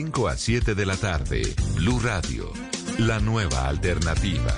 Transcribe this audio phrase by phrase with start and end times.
[0.00, 1.42] 5 a 7 de la tarde,
[1.74, 2.52] Blue Radio,
[2.98, 4.54] la nueva alternativa.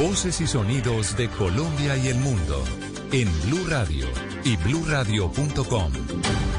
[0.00, 2.64] Voces y sonidos de Colombia y el mundo
[3.12, 4.08] en Blue Radio
[4.42, 5.92] y bluradio.com,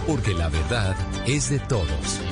[0.08, 0.96] porque la verdad
[1.28, 2.29] es de todos.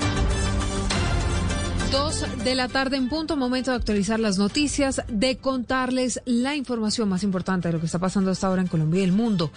[1.92, 7.08] Dos de la tarde en punto, momento de actualizar las noticias, de contarles la información
[7.08, 9.52] más importante de lo que está pasando hasta ahora en Colombia y el mundo.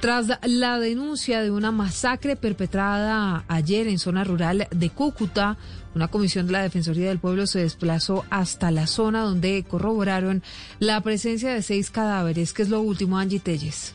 [0.00, 5.58] Tras la denuncia de una masacre perpetrada ayer en zona rural de Cúcuta,
[5.94, 10.42] una comisión de la Defensoría del Pueblo se desplazó hasta la zona donde corroboraron
[10.78, 13.94] la presencia de seis cadáveres, que es lo último, Angie Telles.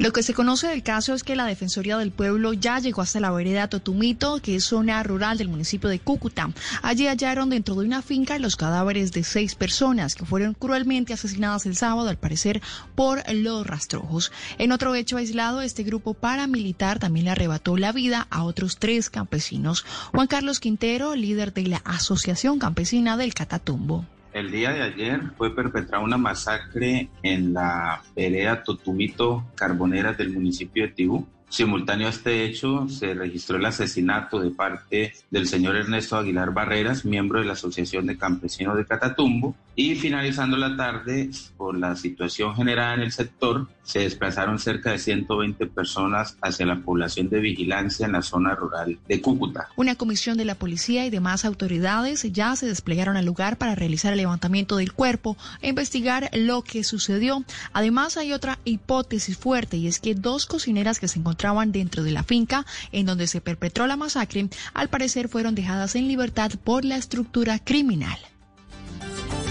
[0.00, 3.20] Lo que se conoce del caso es que la Defensoría del Pueblo ya llegó hasta
[3.20, 6.50] la vereda Totumito, que es zona rural del municipio de Cúcuta.
[6.80, 11.66] Allí hallaron dentro de una finca los cadáveres de seis personas que fueron cruelmente asesinadas
[11.66, 12.62] el sábado, al parecer,
[12.94, 14.32] por los rastrojos.
[14.56, 19.10] En otro hecho aislado, este grupo paramilitar también le arrebató la vida a otros tres
[19.10, 19.84] campesinos.
[20.14, 24.06] Juan Carlos Quintero, líder de la Asociación Campesina del Catatumbo.
[24.32, 30.84] El día de ayer fue perpetrada una masacre en la vereda Totumito Carboneras del municipio
[30.84, 31.26] de Tibú.
[31.50, 37.04] Simultáneo a este hecho, se registró el asesinato de parte del señor Ernesto Aguilar Barreras,
[37.04, 42.54] miembro de la Asociación de Campesinos de Catatumbo, y finalizando la tarde, por la situación
[42.54, 48.06] generada en el sector, se desplazaron cerca de 120 personas hacia la población de vigilancia
[48.06, 49.68] en la zona rural de Cúcuta.
[49.76, 54.12] Una comisión de la policía y demás autoridades ya se desplegaron al lugar para realizar
[54.12, 57.42] el levantamiento del cuerpo e investigar lo que sucedió.
[57.72, 62.10] Además, hay otra hipótesis fuerte y es que dos cocineras que se encontraban dentro de
[62.10, 66.84] la finca en donde se perpetró la masacre, al parecer fueron dejadas en libertad por
[66.84, 68.18] la estructura criminal.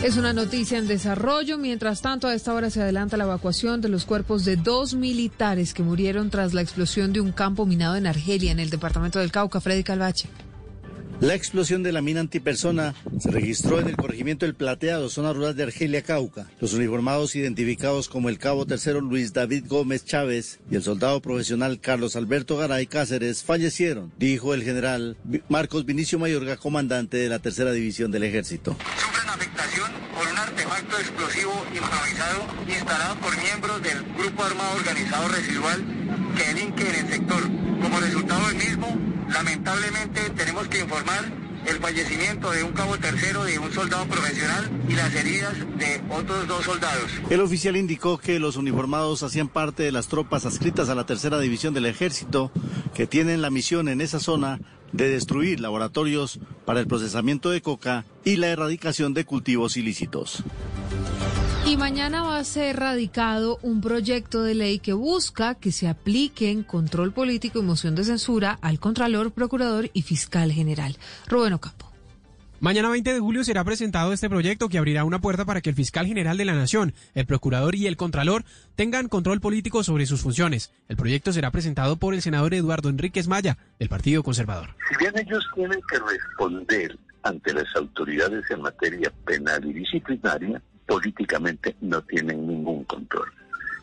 [0.03, 1.57] Es una noticia en desarrollo.
[1.57, 5.73] Mientras tanto, a esta hora se adelanta la evacuación de los cuerpos de dos militares
[5.73, 9.31] que murieron tras la explosión de un campo minado en Argelia, en el departamento del
[9.31, 9.59] Cauca.
[9.59, 10.29] Freddy Calvache.
[11.21, 15.53] La explosión de la mina antipersona se registró en el corregimiento El Plateado, zona rural
[15.53, 16.49] de Argelia, Cauca.
[16.61, 21.81] Los uniformados identificados como el cabo tercero Luis David Gómez Chávez y el soldado profesional
[21.81, 25.17] Carlos Alberto Garay Cáceres fallecieron, dijo el general
[25.49, 28.77] Marcos Vinicio Mayorga, comandante de la tercera división del ejército.
[29.39, 35.81] Afectación por un artefacto explosivo improvisado instalado por miembros del grupo armado organizado residual
[36.35, 37.43] que delinque en el sector.
[37.81, 38.97] Como resultado del mismo,
[39.29, 41.23] lamentablemente tenemos que informar
[41.69, 46.47] el fallecimiento de un cabo tercero de un soldado profesional y las heridas de otros
[46.47, 47.11] dos soldados.
[47.29, 51.39] El oficial indicó que los uniformados hacían parte de las tropas adscritas a la tercera
[51.39, 52.51] división del ejército
[52.93, 54.59] que tienen la misión en esa zona
[54.91, 60.43] de destruir laboratorios para el procesamiento de coca y la erradicación de cultivos ilícitos.
[61.69, 66.63] Y mañana va a ser radicado un proyecto de ley que busca que se apliquen
[66.63, 70.97] control político y moción de censura al Contralor, Procurador y Fiscal General.
[71.27, 71.93] Rubén Ocampo.
[72.59, 75.75] Mañana 20 de julio será presentado este proyecto que abrirá una puerta para que el
[75.75, 80.21] fiscal general de la Nación, el procurador y el contralor tengan control político sobre sus
[80.21, 80.73] funciones.
[80.87, 84.75] El proyecto será presentado por el senador Eduardo Enríquez Maya, del Partido Conservador.
[84.89, 90.59] Si bien ellos tienen que responder ante las autoridades en materia penal y disciplinaria,
[90.89, 93.31] políticamente no tienen ningún control.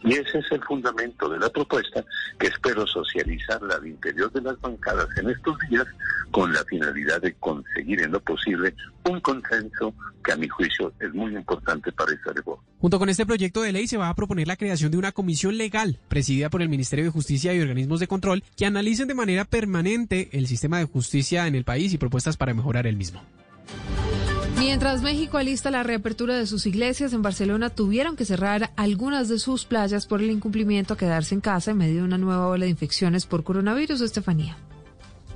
[0.03, 2.05] Y ese es el fundamento de la propuesta
[2.39, 5.87] que espero socializarla al interior de las bancadas en estos días
[6.33, 8.75] con la finalidad de conseguir en lo posible
[9.09, 9.95] un consenso
[10.25, 12.63] que a mi juicio es muy importante para esta reforma.
[12.79, 15.57] Junto con este proyecto de ley se va a proponer la creación de una comisión
[15.57, 19.45] legal presidida por el Ministerio de Justicia y organismos de control que analicen de manera
[19.45, 23.23] permanente el sistema de justicia en el país y propuestas para mejorar el mismo.
[24.59, 29.39] Mientras México alista la reapertura de sus iglesias, en Barcelona tuvieron que cerrar algunas de
[29.39, 32.65] sus playas por el incumplimiento a quedarse en casa en medio de una nueva ola
[32.65, 34.57] de infecciones por coronavirus, Estefanía.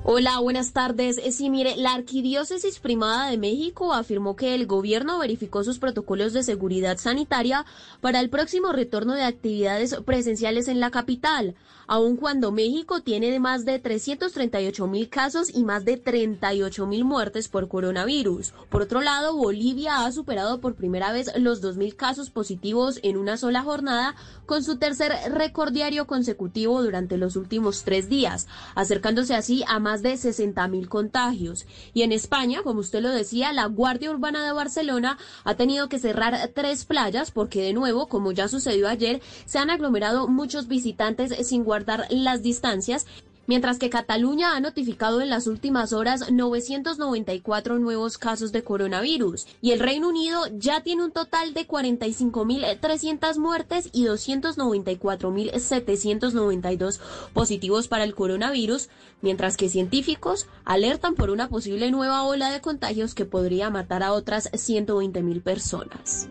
[0.03, 1.19] Hola, buenas tardes.
[1.19, 6.33] Eh, sí, mire, la Arquidiócesis Primada de México afirmó que el gobierno verificó sus protocolos
[6.33, 7.67] de seguridad sanitaria
[8.01, 11.55] para el próximo retorno de actividades presenciales en la capital,
[11.91, 17.49] aun cuando México tiene más de 338 mil casos y más de 38 mil muertes
[17.49, 18.55] por coronavirus.
[18.69, 23.17] Por otro lado, Bolivia ha superado por primera vez los 2 mil casos positivos en
[23.17, 24.15] una sola jornada,
[24.47, 28.47] con su tercer récord diario consecutivo durante los últimos tres días,
[28.77, 31.67] acercándose así a más de 60 mil contagios.
[31.93, 35.99] Y en España, como usted lo decía, la Guardia Urbana de Barcelona ha tenido que
[35.99, 41.35] cerrar tres playas porque de nuevo, como ya sucedió ayer, se han aglomerado muchos visitantes
[41.45, 41.80] sin guardar
[42.11, 43.07] las distancias
[43.51, 49.73] mientras que Cataluña ha notificado en las últimas horas 994 nuevos casos de coronavirus y
[49.73, 57.01] el Reino Unido ya tiene un total de 45.300 muertes y 294.792
[57.33, 58.89] positivos para el coronavirus,
[59.21, 64.13] mientras que científicos alertan por una posible nueva ola de contagios que podría matar a
[64.13, 66.29] otras 120.000 personas.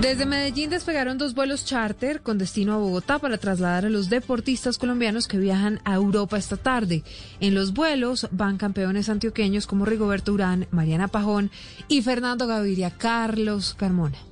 [0.00, 4.78] Desde Medellín despegaron dos vuelos charter con destino a Bogotá para trasladar a los deportistas
[4.78, 7.02] colombianos que viajan a Europa esta tarde.
[7.40, 11.50] En los vuelos van campeones antioqueños como Rigoberto Urán, Mariana Pajón
[11.88, 14.27] y Fernando Gaviria, Carlos Carmona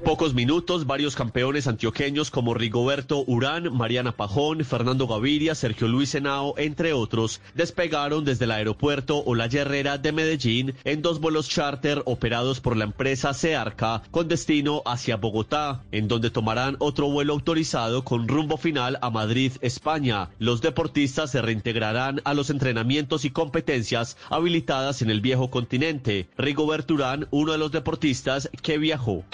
[0.00, 6.54] pocos minutos, varios campeones antioqueños como Rigoberto Urán, Mariana Pajón, Fernando Gaviria, Sergio Luis Henao,
[6.58, 12.60] entre otros, despegaron desde el aeropuerto Olaya Herrera de Medellín en dos vuelos charter operados
[12.60, 18.28] por la empresa Searca con destino hacia Bogotá, en donde tomarán otro vuelo autorizado con
[18.28, 20.30] rumbo final a Madrid, España.
[20.38, 26.28] Los deportistas se reintegrarán a los entrenamientos y competencias habilitadas en el viejo continente.
[26.36, 29.24] Rigoberto Urán, uno de los deportistas que viajó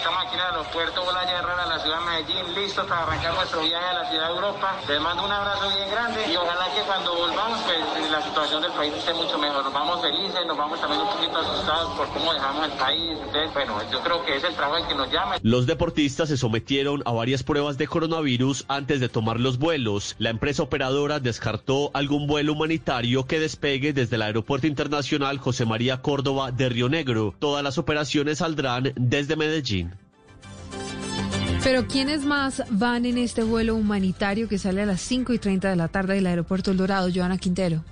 [0.55, 4.29] aeropuerto Olaya Herrera, la ciudad de Medellín, listo para arrancar nuestro viaje a la ciudad
[4.29, 4.77] de Europa.
[4.87, 8.71] Les mando un abrazo bien grande y ojalá que cuando volvamos, pues la situación del
[8.71, 9.63] país esté mucho mejor.
[9.65, 13.17] Nos vamos felices, nos vamos también un poquito asustados por cómo dejamos el país.
[13.19, 15.35] Entonces, bueno, yo creo que es el trabajo el que nos llama.
[15.41, 20.15] Los deportistas se sometieron a varias pruebas de coronavirus antes de tomar los vuelos.
[20.19, 26.01] La empresa operadora descartó algún vuelo humanitario que despegue desde el Aeropuerto Internacional José María
[26.01, 27.35] Córdoba de Río Negro.
[27.39, 30.04] Todas las operaciones saldrán desde Medellín.
[31.63, 35.69] Pero ¿quiénes más van en este vuelo humanitario que sale a las 5 y 30
[35.69, 37.83] de la tarde del aeropuerto El Dorado, Joana Quintero?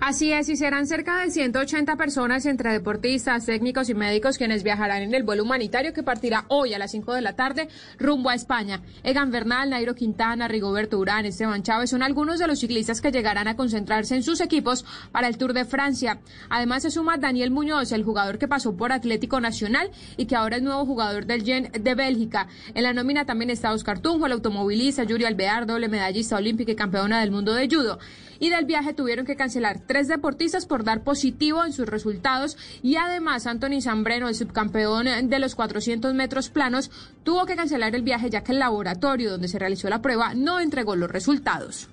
[0.00, 5.02] Así es, y serán cerca de 180 personas entre deportistas, técnicos y médicos quienes viajarán
[5.02, 7.68] en el vuelo humanitario que partirá hoy a las 5 de la tarde
[7.98, 8.80] rumbo a España.
[9.02, 13.48] Egan Bernal, Nairo Quintana, Rigoberto Urán, Esteban Chávez son algunos de los ciclistas que llegarán
[13.48, 16.20] a concentrarse en sus equipos para el Tour de Francia.
[16.48, 20.56] Además se suma Daniel Muñoz, el jugador que pasó por Atlético Nacional y que ahora
[20.56, 22.46] es nuevo jugador del Gen de Bélgica.
[22.74, 26.76] En la nómina también está Oscar Tunjo, el automovilista, Yuri Alvear, doble medallista olímpica y
[26.76, 27.98] campeona del mundo de judo
[28.38, 32.96] y del viaje tuvieron que cancelar tres deportistas por dar positivo en sus resultados y
[32.96, 36.90] además Anthony Zambreno, el subcampeón de los 400 metros planos,
[37.24, 40.60] tuvo que cancelar el viaje ya que el laboratorio donde se realizó la prueba no
[40.60, 41.88] entregó los resultados.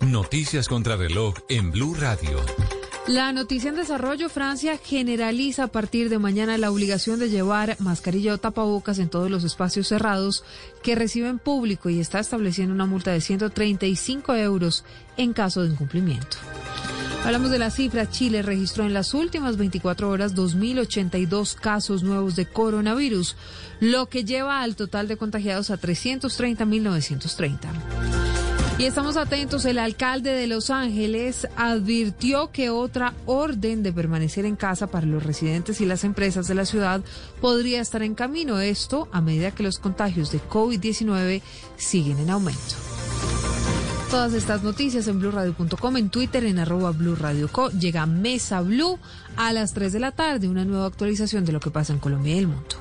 [0.00, 2.38] Noticias contra reloj en Blue Radio.
[3.08, 8.34] La noticia en desarrollo, Francia generaliza a partir de mañana la obligación de llevar mascarilla
[8.34, 10.44] o tapabocas en todos los espacios cerrados
[10.84, 14.84] que reciben público y está estableciendo una multa de 135 euros
[15.16, 16.36] en caso de incumplimiento.
[17.24, 18.08] Hablamos de la cifra.
[18.08, 23.34] Chile registró en las últimas 24 horas 2.082 casos nuevos de coronavirus,
[23.80, 28.51] lo que lleva al total de contagiados a 330.930.
[28.78, 34.56] Y estamos atentos, el alcalde de Los Ángeles advirtió que otra orden de permanecer en
[34.56, 37.02] casa para los residentes y las empresas de la ciudad
[37.40, 38.58] podría estar en camino.
[38.60, 41.42] Esto a medida que los contagios de COVID-19
[41.76, 42.74] siguen en aumento.
[44.10, 47.70] Todas estas noticias en blurradio.com, en Twitter, en arroba blurradioco.
[47.70, 48.98] Llega Mesa Blue
[49.36, 52.34] a las 3 de la tarde, una nueva actualización de lo que pasa en Colombia
[52.34, 52.76] y el mundo.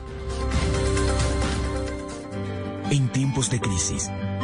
[2.89, 4.10] En tiempos de crisis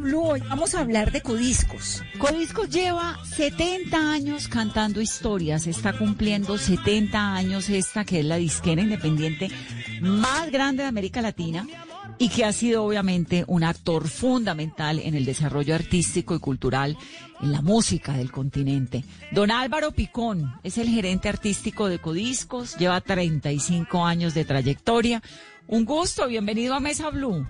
[0.00, 0.22] Blue.
[0.22, 2.02] Hoy vamos a hablar de Codiscos.
[2.18, 5.66] Codiscos lleva 70 años cantando historias.
[5.66, 9.50] Está cumpliendo 70 años esta que es la disquera independiente
[10.00, 11.66] más grande de América Latina
[12.18, 16.96] y que ha sido obviamente un actor fundamental en el desarrollo artístico y cultural
[17.40, 19.04] en la música del continente.
[19.32, 25.22] Don Álvaro Picón es el gerente artístico de Codiscos, lleva 35 años de trayectoria.
[25.66, 27.46] Un gusto, bienvenido a Mesa Blue.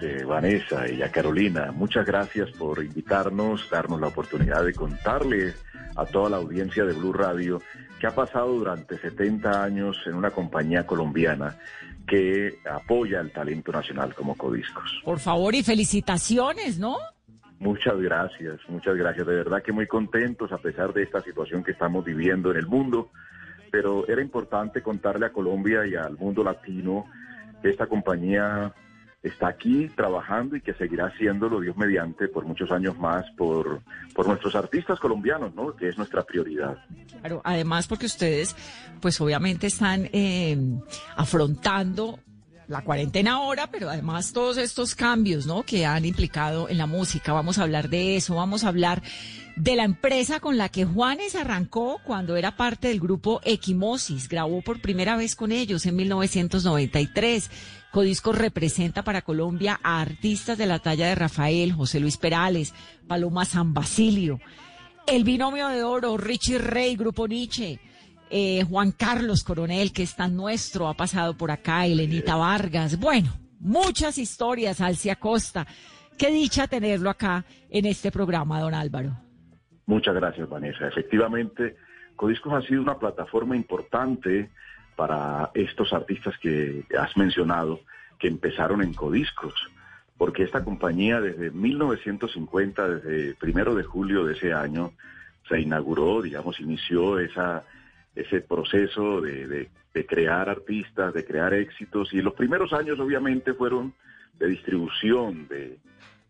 [0.00, 5.54] Eh, Vanessa y a Carolina, muchas gracias por invitarnos, darnos la oportunidad de contarle
[5.96, 7.60] a toda la audiencia de Blue Radio
[7.98, 11.56] qué ha pasado durante 70 años en una compañía colombiana
[12.06, 15.02] que apoya el talento nacional como Codiscos.
[15.04, 16.96] Por favor y felicitaciones, ¿no?
[17.58, 19.26] Muchas gracias, muchas gracias.
[19.26, 22.66] De verdad que muy contentos a pesar de esta situación que estamos viviendo en el
[22.66, 23.10] mundo,
[23.70, 27.04] pero era importante contarle a Colombia y al mundo latino
[27.60, 28.72] que esta compañía
[29.22, 33.82] está aquí trabajando y que seguirá haciéndolo, Dios mediante, por muchos años más, por,
[34.14, 35.74] por nuestros artistas colombianos, ¿no?
[35.74, 36.78] Que es nuestra prioridad.
[37.20, 38.54] Claro, además porque ustedes,
[39.00, 40.56] pues obviamente están eh,
[41.16, 42.20] afrontando
[42.68, 45.62] la cuarentena ahora, pero además todos estos cambios, ¿no?
[45.62, 47.32] Que han implicado en la música.
[47.32, 49.02] Vamos a hablar de eso, vamos a hablar
[49.56, 54.28] de la empresa con la que Juanes arrancó cuando era parte del grupo Equimosis.
[54.28, 57.50] Grabó por primera vez con ellos en 1993.
[57.90, 62.74] Codiscos representa para Colombia a artistas de la talla de Rafael, José Luis Perales,
[63.06, 64.40] Paloma San Basilio,
[65.06, 67.80] el binomio de oro, Richie Rey, Grupo Nietzsche,
[68.30, 72.98] eh, Juan Carlos Coronel, que es tan nuestro, ha pasado por acá, Elenita Vargas.
[73.00, 75.66] Bueno, muchas historias, Alcia Costa.
[76.18, 79.16] Qué dicha tenerlo acá en este programa, don Álvaro.
[79.86, 80.88] Muchas gracias, Vanessa.
[80.88, 81.76] Efectivamente,
[82.16, 84.50] Codiscos ha sido una plataforma importante
[84.98, 87.82] para estos artistas que has mencionado,
[88.18, 89.54] que empezaron en Codiscos,
[90.16, 94.90] porque esta compañía desde 1950, desde primero de julio de ese año,
[95.48, 97.62] se inauguró, digamos, inició esa,
[98.16, 103.54] ese proceso de, de, de crear artistas, de crear éxitos, y los primeros años obviamente
[103.54, 103.94] fueron
[104.36, 105.78] de distribución, de,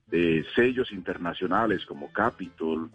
[0.09, 2.91] de sellos internacionales como Capitol,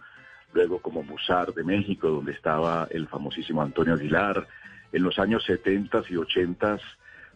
[0.53, 4.47] luego como Musar de México, donde estaba el famosísimo Antonio Aguilar.
[4.93, 6.79] En los años 70 y 80,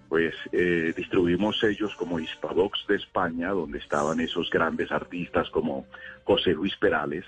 [0.07, 5.85] pues eh, distribuimos sellos como Hispavox de España, donde estaban esos grandes artistas como
[6.23, 7.25] José Luis Perales,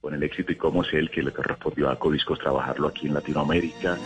[0.00, 3.14] con el éxito y cómo es él que le correspondió a Codiscos trabajarlo aquí en
[3.14, 3.96] Latinoamérica.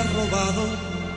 [0.00, 0.64] Ha robado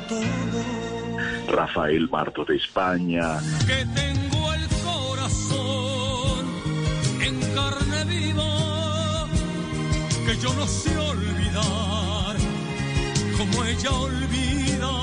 [0.09, 1.55] todo.
[1.55, 3.39] Rafael Marto de España.
[3.65, 6.45] Que tengo el corazón
[7.21, 9.27] en carne viva,
[10.25, 12.35] que yo no sé olvidar
[13.37, 14.93] como ella olvida.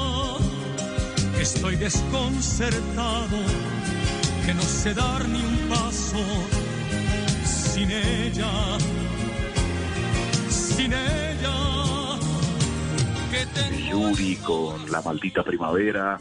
[1.36, 3.38] Que estoy desconcertado,
[4.44, 6.22] que no sé dar ni un paso
[7.44, 8.52] sin ella,
[10.50, 11.29] sin ella.
[13.88, 16.18] Yuri con La Maldita Primavera.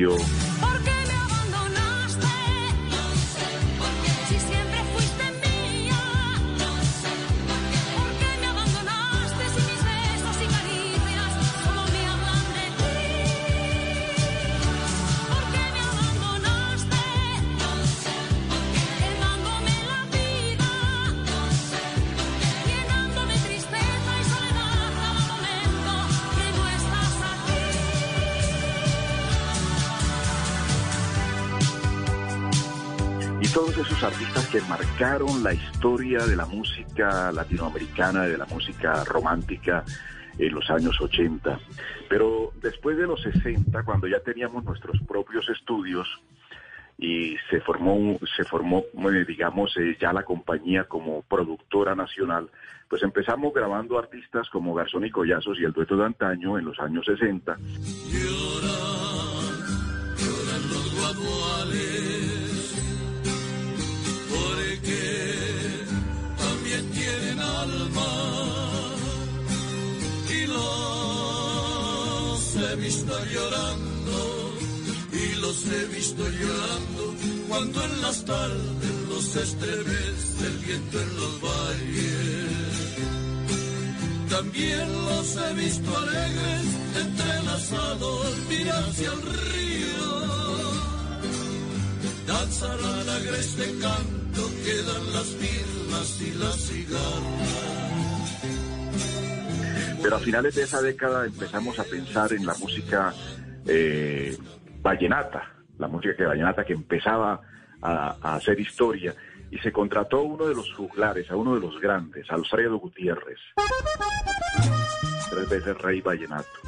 [0.00, 0.49] Basilio.
[34.50, 39.84] Que marcaron la historia de la música latinoamericana, de la música romántica
[40.38, 41.60] en los años 80.
[42.08, 46.08] Pero después de los 60, cuando ya teníamos nuestros propios estudios
[46.98, 52.50] y se formó, se formó eh, digamos, eh, ya la compañía como productora nacional,
[52.88, 56.80] pues empezamos grabando artistas como Garzón y Collazos y el dueto de antaño en los
[56.80, 57.56] años 60.
[58.10, 58.80] Lloran
[60.68, 62.09] los guaduales
[64.80, 65.84] porque
[66.38, 68.06] también tienen alma
[70.28, 74.54] y los he visto llorando
[75.12, 77.14] y los he visto llorando
[77.48, 82.50] cuando en las tardes los estremece el viento en los valles.
[84.30, 86.66] También los he visto alegres,
[86.96, 90.20] entrelazados, mirar hacia el río.
[92.26, 97.60] Danzarán agreste canto, quedan las mirlas y las cigarras.
[100.02, 103.12] Pero a finales de esa década empezamos a pensar en la música
[103.66, 104.36] eh,
[104.80, 107.40] vallenata, la música que vallenata que empezaba
[107.82, 109.14] a, a hacer historia
[109.50, 113.38] y se contrató uno de los juglares, a uno de los grandes, Alfredo Gutiérrez,
[115.30, 116.59] tres veces rey vallenato.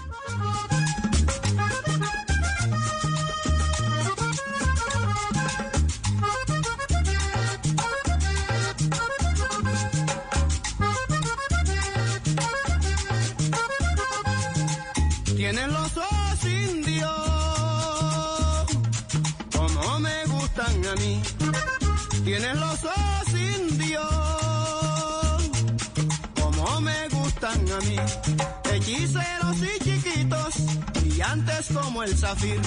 [31.63, 32.61] Brillantes como el zafir.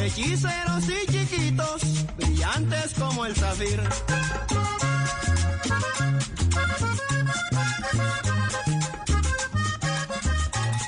[0.00, 3.80] Hechiceros y chiquitos, brillantes como el zafir.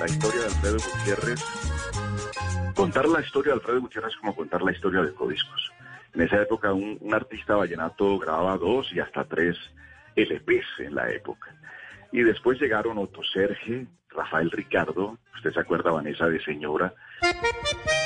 [0.00, 1.44] La historia de Alfredo Gutiérrez,
[2.74, 5.72] contar la historia de Alfredo Gutiérrez es como contar la historia de Codiscos.
[6.14, 9.56] En esa época un, un artista vallenato grababa dos y hasta tres
[10.16, 11.54] LPs en la época.
[12.12, 18.05] Y después llegaron Otto Serge, Rafael Ricardo, usted se acuerda, Vanessa de Señora, Thank you.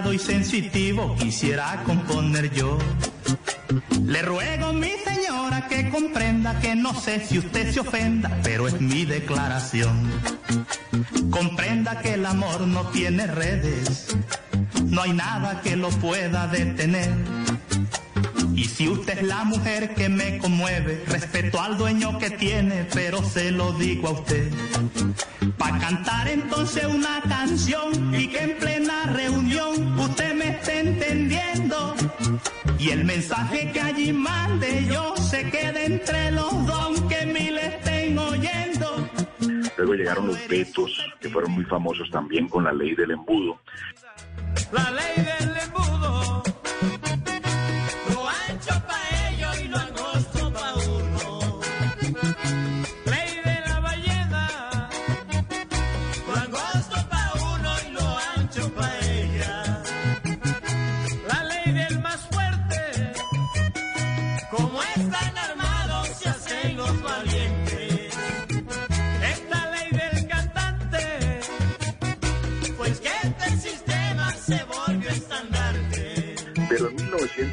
[0.00, 2.78] Delicado y sensitivo, quisiera componer yo
[4.04, 8.80] Le ruego, mi señora, que comprenda que no sé si usted se ofenda, pero es
[8.80, 10.10] mi declaración.
[11.30, 14.16] Comprenda que el amor no tiene redes,
[14.84, 17.14] no hay nada que lo pueda detener.
[18.54, 23.22] Y si usted es la mujer que me conmueve, respeto al dueño que tiene, pero
[23.22, 24.50] se lo digo a usted.
[25.56, 29.69] Pa' cantar entonces una canción y que en plena reunión
[30.60, 31.94] esté entendiendo.
[32.78, 38.18] Y el mensaje que allí mande yo se quede entre los dos, que mil estén
[38.18, 39.08] oyendo.
[39.76, 43.58] Luego llegaron los vetos, que fueron muy famosos también con la ley del embudo.
[44.72, 45.49] La ley del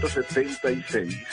[0.07, 1.27] 1976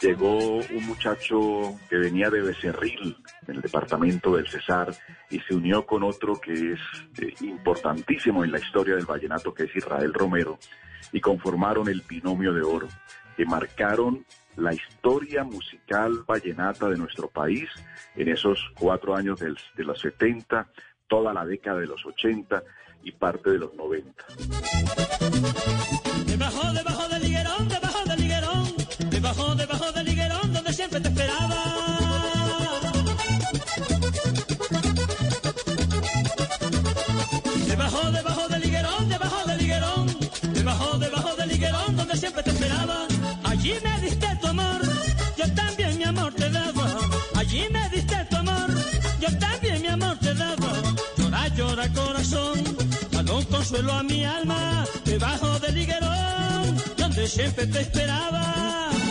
[0.00, 4.92] llegó un muchacho que venía de Becerril, en el departamento del Cesar,
[5.30, 6.80] y se unió con otro que es
[7.18, 10.58] eh, importantísimo en la historia del vallenato, que es Israel Romero,
[11.12, 12.88] y conformaron el binomio de oro,
[13.36, 14.26] que marcaron
[14.56, 17.68] la historia musical vallenata de nuestro país
[18.16, 20.68] en esos cuatro años de los 70,
[21.06, 22.62] toda la década de los 80
[23.04, 24.24] y parte de los 90.
[30.74, 31.60] Siempre te esperaba.
[37.68, 40.18] Debajo, debajo del higuerón, debajo del higuerón,
[40.52, 43.06] debajo, debajo del higuerón, donde siempre te esperaba.
[43.44, 44.80] Allí me diste tu amor,
[45.36, 46.86] yo también mi amor te daba.
[47.36, 48.68] Allí me diste tu amor,
[49.20, 50.72] yo también mi amor te daba.
[51.16, 52.64] Llora, llora corazón,
[53.12, 59.03] dando un consuelo a mi alma, debajo del higuerón, donde siempre te esperaba.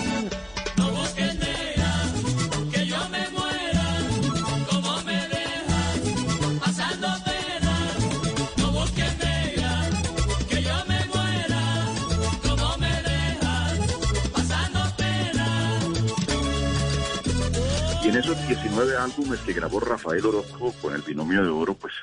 [18.14, 21.94] En esos 19 álbumes que grabó Rafael Orozco con el binomio de oro, pues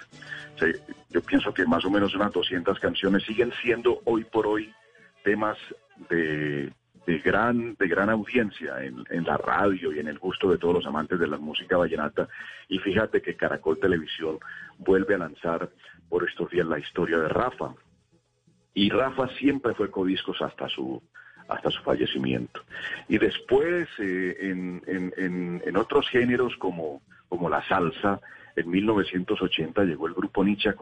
[1.08, 4.74] yo pienso que más o menos unas 200 canciones siguen siendo hoy por hoy
[5.22, 5.56] temas
[6.08, 6.72] de,
[7.06, 10.74] de gran, de gran audiencia en, en la radio y en el gusto de todos
[10.74, 12.28] los amantes de la música vallenata.
[12.68, 14.40] Y fíjate que Caracol Televisión
[14.78, 15.70] vuelve a lanzar
[16.08, 17.72] por estos días la historia de Rafa.
[18.74, 21.00] Y Rafa siempre fue codiscos hasta su
[21.50, 22.60] hasta su fallecimiento.
[23.08, 28.20] Y después, eh, en, en- en- en otros géneros como, como la salsa,
[28.56, 30.74] en 1980 llegó el grupo Nietzsche a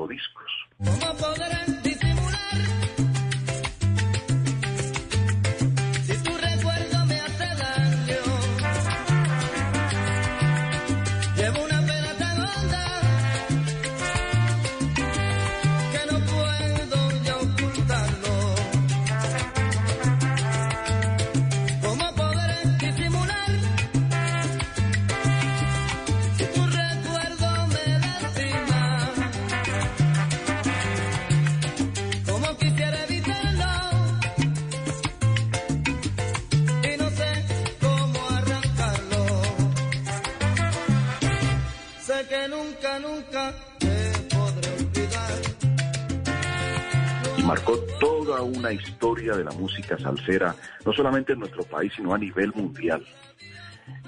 [47.37, 52.15] y marcó toda una historia de la música salsera, no solamente en nuestro país, sino
[52.15, 53.05] a nivel mundial.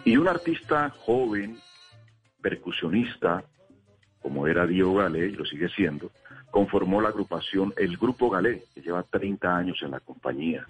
[0.04, 1.58] Y un artista joven,
[2.42, 3.44] percusionista,
[4.20, 6.10] como era Diego Galé, y lo sigue siendo,
[6.50, 10.66] conformó la agrupación El Grupo Galé, que lleva 30 años en la compañía.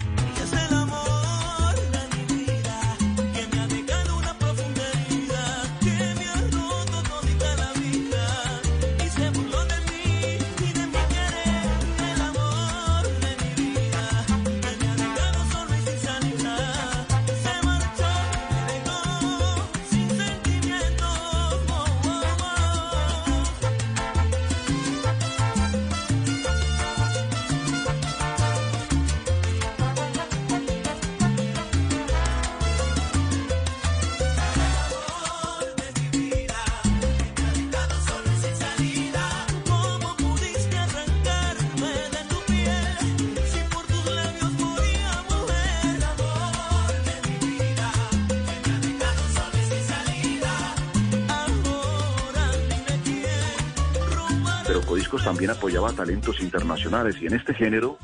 [55.41, 57.97] También apoyaba talentos internacionales y en este género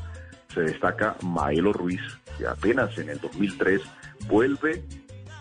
[0.51, 2.01] se destaca Maelo Ruiz,
[2.35, 3.79] que apenas en el 2003
[4.27, 4.83] vuelve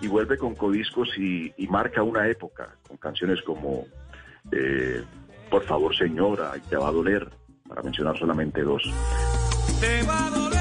[0.02, 3.86] y vuelve con Codiscos y, marca una época con canciones como
[4.52, 5.02] eh,
[5.48, 7.30] Por favor señora, y te va a doler,
[7.66, 8.82] para mencionar solamente dos.
[9.80, 10.55] Te va a doler.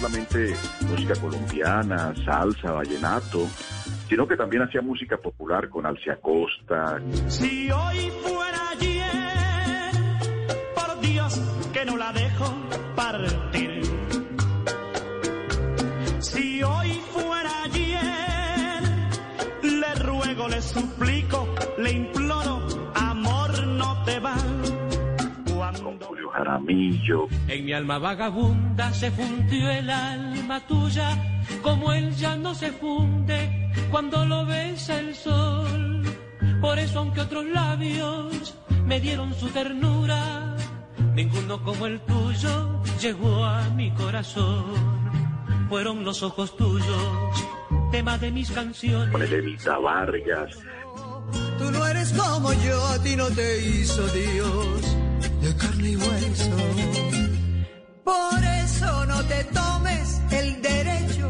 [0.00, 0.56] Solamente
[0.88, 3.46] música colombiana, salsa, vallenato,
[4.08, 9.92] sino que también hacía música popular con Alcia Costa, Si hoy fuera ayer,
[10.74, 11.40] por Dios
[11.72, 12.46] que no la dejo
[12.96, 14.19] partir.
[26.30, 31.08] Jaramillo, En mi alma vagabunda se fundió el alma tuya,
[31.62, 36.02] como él ya no se funde cuando lo besa el sol.
[36.60, 40.56] Por eso aunque otros labios me dieron su ternura,
[41.14, 45.00] ninguno como el tuyo llegó a mi corazón.
[45.68, 47.46] Fueron los ojos tuyos,
[47.92, 49.10] tema de mis canciones.
[49.10, 50.58] con Evita Vargas,
[51.58, 54.96] Tú no eres como yo, a ti no te hizo Dios
[55.42, 56.56] de carne y hueso.
[58.04, 61.28] Por eso no te tomes el derecho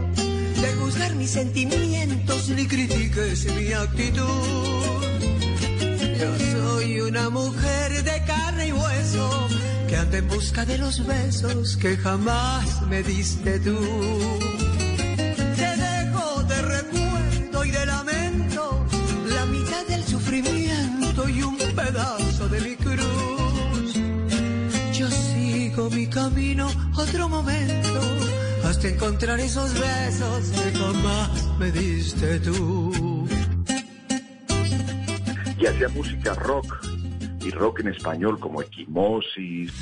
[0.62, 5.02] de juzgar mis sentimientos ni critiques mi actitud.
[6.20, 9.48] Yo soy una mujer de carne y hueso
[9.88, 13.78] que anda en busca de los besos que jamás me diste tú.
[25.90, 28.00] Mi camino otro momento
[28.64, 33.28] hasta encontrar esos besos que jamás me diste tú.
[35.58, 36.86] y hacía música rock
[37.42, 39.72] y rock en español como Equimosis,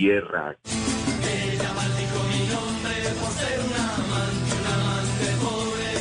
[0.00, 5.92] Tierra, Ella maldijo mi nombre por ser un amante, amante pobre.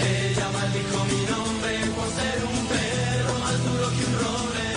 [0.00, 4.68] Ella maldijo mi nombre por ser un perro más duro que un roble.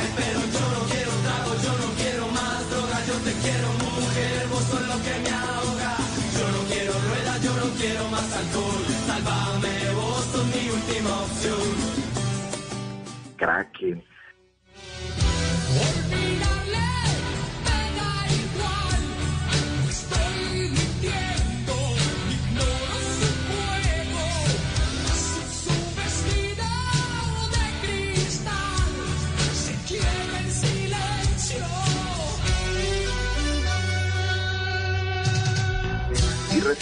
[0.00, 4.40] Ay, pero yo no quiero trago, yo no quiero más droga, yo te quiero mujer,
[4.48, 5.92] vos sos lo que me ahoga.
[6.40, 8.80] Yo no quiero rueda, yo no quiero más alcohol.
[9.06, 11.68] Sálvame, vos sos mi última opción.
[13.36, 14.07] Kraken,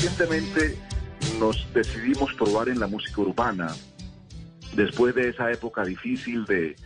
[0.06, 0.76] recientemente
[1.40, 3.72] nos decidimos probar en la música urbana,
[4.76, 6.76] después de esa época difícil de,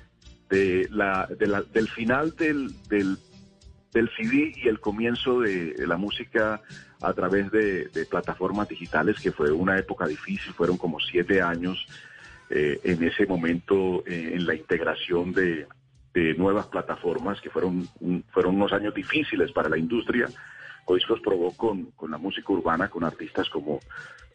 [0.49, 3.19] de la, de la- del final del, del,
[3.93, 6.61] del CD y el comienzo de, la música
[7.03, 11.87] a través de, plataformas digitales, que fue una época difícil, fueron como siete años
[12.49, 15.67] eh, en ese momento eh, en la integración de
[16.35, 20.27] nuevas plataformas, que fueron, un- fueron unos años difíciles para la industria.
[20.91, 23.79] Codiscos probó con, con la música urbana, con artistas como,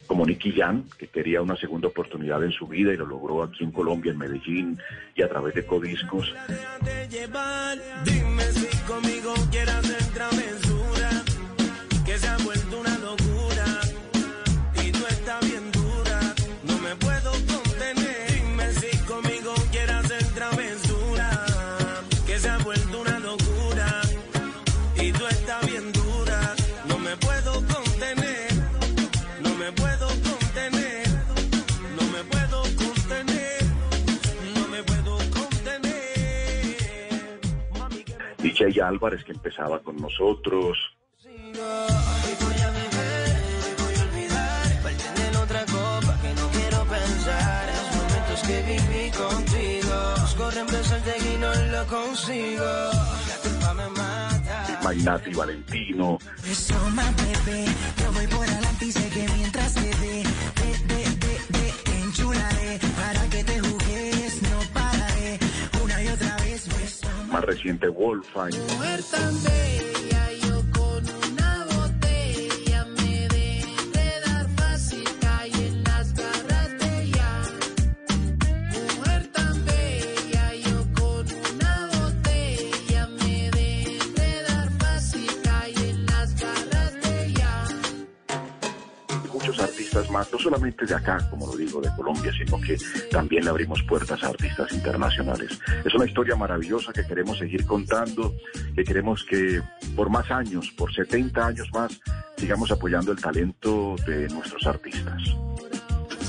[0.06, 3.62] como Nicky Jam, que quería una segunda oportunidad en su vida y lo logró aquí
[3.62, 4.78] en Colombia, en Medellín,
[5.14, 6.34] y a través de Codiscos.
[38.56, 40.78] DJ Álvarez que empezaba con nosotros.
[48.46, 50.14] que viví contigo.
[50.36, 52.64] Corren y no lo consigo.
[52.64, 54.80] La culpa me mata.
[54.84, 56.18] Magnati Valentino.
[56.44, 57.64] Eso más bebé,
[58.00, 60.22] yo voy por adelante y sé que mientras te dé,
[60.60, 64.42] de, de, de, de, enchularé para que te jugues,
[67.36, 68.56] Más reciente Wolfine.
[90.10, 92.76] No solamente de acá, como lo digo, de Colombia, sino que
[93.10, 95.58] también le abrimos puertas a artistas internacionales.
[95.84, 98.34] Es una historia maravillosa que queremos seguir contando,
[98.74, 99.62] que queremos que
[99.94, 102.00] por más años, por 70 años más,
[102.36, 105.22] sigamos apoyando el talento de nuestros artistas.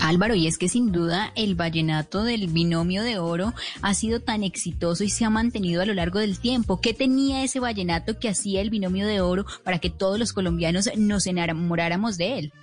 [0.01, 4.43] Álvaro, y es que sin duda el vallenato del binomio de oro ha sido tan
[4.43, 6.79] exitoso y se ha mantenido a lo largo del tiempo.
[6.79, 10.89] ¿Qué tenía ese vallenato que hacía el binomio de oro para que todos los colombianos
[10.95, 12.53] nos enamoráramos de él?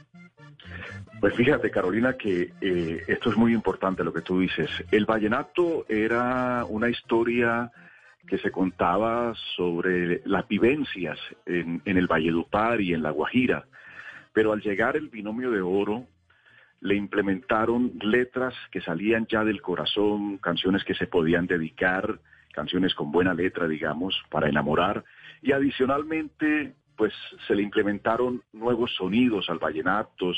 [1.25, 4.69] Pues fíjate, Carolina, que eh, esto es muy importante lo que tú dices.
[4.91, 7.73] El vallenato era una historia
[8.29, 13.65] que se contaba sobre las vivencias en, en el Valledupar y en La Guajira.
[14.35, 16.07] Pero al llegar el binomio de oro,
[16.83, 22.19] le implementaron letras que salían ya del corazón, canciones que se podían dedicar,
[22.53, 25.03] canciones con buena letra, digamos, para enamorar.
[25.41, 27.15] Y adicionalmente, pues
[27.47, 30.35] se le implementaron nuevos sonidos al vallenato,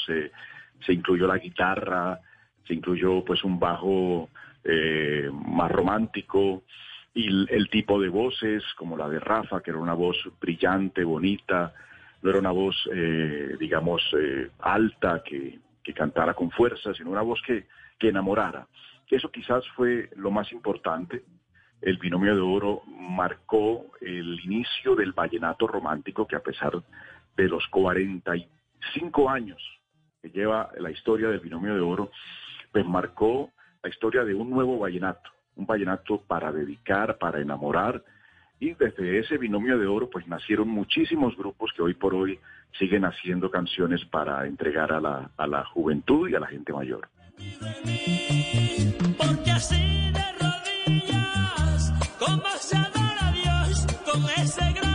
[0.85, 2.21] se incluyó la guitarra,
[2.67, 4.29] se incluyó pues un bajo
[4.65, 6.65] eh, más romántico
[7.15, 11.73] y el, tipo de voces como la de Rafa, que era una voz brillante, bonita,
[12.21, 17.23] no era una voz, eh, digamos, eh, alta, que, que cantara con fuerza, sino una
[17.23, 17.67] voz que,
[17.99, 18.67] que enamorara.
[19.09, 21.25] Eso quizás fue lo más importante.
[21.81, 26.83] El binomio de oro marcó el inicio del vallenato romántico que a pesar
[27.37, 29.76] de los 45 años
[30.31, 32.11] lleva la historia del binomio de oro,
[32.73, 33.51] pues marcó
[33.83, 38.03] la historia de un nuevo vallenato, un vallenato para dedicar, para enamorar,
[38.59, 42.39] y desde ese binomio de oro pues nacieron muchísimos grupos que hoy por hoy
[42.79, 47.09] siguen haciendo canciones para entregar a la, a la juventud y a la gente mayor.
[52.19, 54.86] Como se adora Dios, con ese gran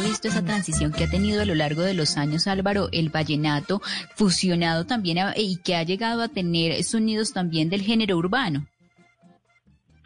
[0.00, 3.80] visto esa transición que ha tenido a lo largo de los años, Álvaro, el vallenato
[4.14, 8.66] fusionado también a- y que ha llegado a tener sonidos también del género urbano?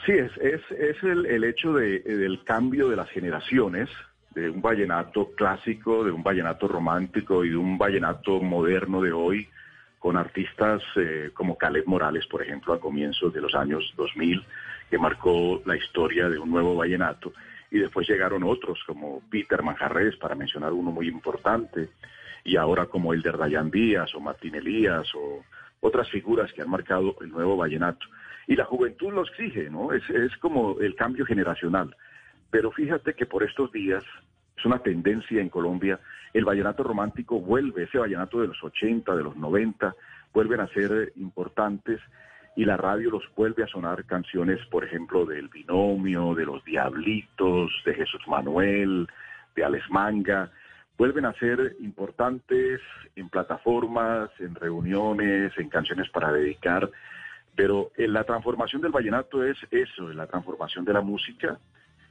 [0.07, 3.89] Sí, es, es, es el, el hecho de- del cambio de las generaciones,
[4.35, 9.49] de un vallenato clásico, de un vallenato romántico y de un vallenato moderno de hoy,
[9.99, 14.43] con artistas eh, como Caleb Morales, por ejemplo, a comienzos de los años 2000,
[14.89, 17.33] que marcó la historia de un nuevo vallenato.
[17.71, 21.91] Y después llegaron otros, como Peter Manjarres, para mencionar uno muy importante,
[22.45, 25.45] y ahora como el de Dayan Díaz o Martín Elías o
[25.81, 28.07] otras figuras que han marcado el nuevo vallenato.
[28.47, 29.93] Y la juventud lo exige, ¿no?
[29.93, 31.95] Es, es como el cambio generacional.
[32.51, 34.03] Pero fíjate que por estos días
[34.57, 36.01] es una tendencia en Colombia,
[36.33, 39.95] el vallenato romántico vuelve, ese vallenato de los 80, de los 90,
[40.33, 42.01] vuelven a ser eh, importantes
[42.57, 47.71] y la radio los vuelve a sonar canciones, por ejemplo, del Binomio, de los Diablitos,
[47.85, 49.09] de Jesús Manuel,
[49.55, 50.51] de Alex Manga,
[50.99, 52.81] vuelven a ser importantes
[53.17, 56.91] en plataformas, en reuniones, en canciones para dedicar,
[57.55, 61.59] pero en la transformación del vallenato es eso, en la transformación de la música,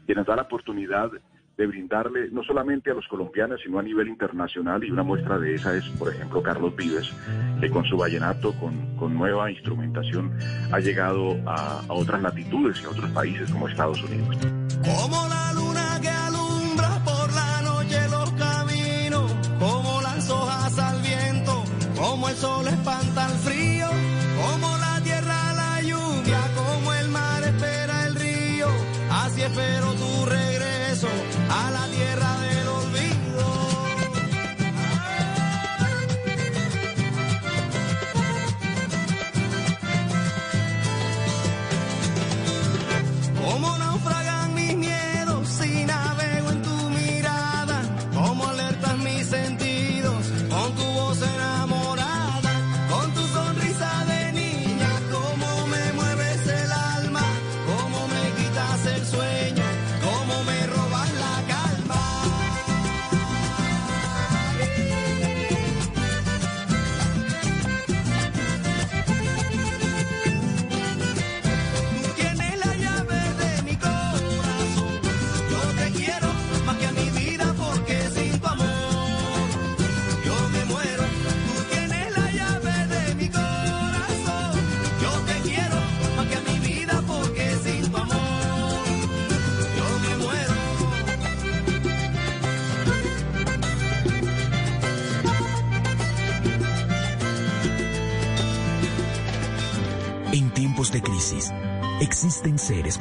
[0.07, 1.11] que nos da la oportunidad
[1.59, 5.55] de brindarle no solamente a los colombianos, sino a nivel internacional, y una muestra de
[5.55, 7.11] esa es, por ejemplo, Carlos Vives,
[7.59, 10.31] que con su vallenato, con, con nueva instrumentación,
[10.71, 14.37] ha llegado a, a otras latitudes y a otros países como Estados Unidos.
[14.37, 21.63] Como la luna que alumbra por la noche los caminos, como las hojas al viento,
[21.97, 23.87] como el sol espanta el frío,
[24.39, 28.67] como la tierra la lluvia, como el mar espera el río,
[29.11, 29.88] así espero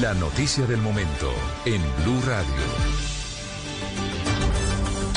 [0.00, 1.30] La noticia del momento
[1.66, 2.54] en Blue Radio.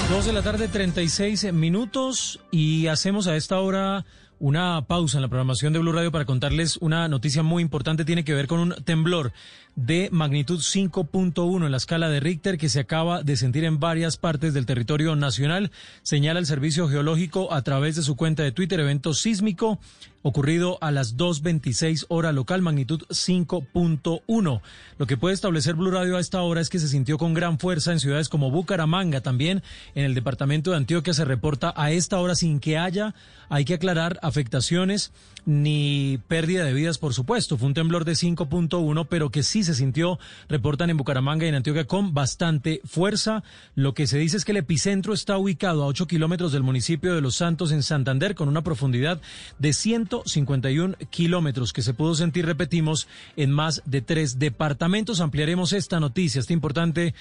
[0.10, 4.04] 2 de la tarde, 36 minutos y hacemos a esta hora
[4.44, 8.04] una pausa en la programación de Blue Radio para contarles una noticia muy importante.
[8.04, 9.32] Tiene que ver con un temblor
[9.78, 14.18] de magnitud 5.1 en la escala de Richter que se acaba de sentir en varias
[14.18, 15.72] partes del territorio nacional.
[16.02, 19.80] Señala el Servicio Geológico a través de su cuenta de Twitter, evento sísmico
[20.24, 24.62] ocurrido a las 2.26 hora local, magnitud 5.1.
[24.98, 27.60] Lo que puede establecer Blue Radio a esta hora es que se sintió con gran
[27.60, 29.62] fuerza en ciudades como Bucaramanga, también
[29.96, 33.14] en el departamento de Antioquia se reporta a esta hora sin que haya,
[33.50, 35.12] hay que aclarar, afectaciones
[35.46, 37.58] ni pérdida de vidas, por supuesto.
[37.58, 40.18] Fue un temblor de 5.1, pero que sí se sintió,
[40.48, 43.44] reportan en Bucaramanga y en Antioquia, con bastante fuerza.
[43.76, 47.14] Lo que se dice es que el epicentro está ubicado a 8 kilómetros del municipio
[47.14, 49.22] de Los Santos, en Santander, con una profundidad
[49.60, 55.20] de 151 kilómetros, que se pudo sentir, repetimos, en más de tres departamentos.
[55.20, 57.14] Ampliaremos esta noticia, este importante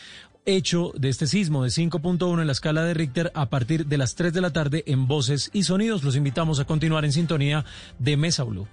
[0.44, 4.14] hecho de este sismo de 5.1 en la escala de Richter a partir de las
[4.14, 6.02] 3 de la tarde en Voces y Sonidos.
[6.02, 7.64] Los invitamos a continuar en sintonía
[7.98, 8.66] de Mesa Blue.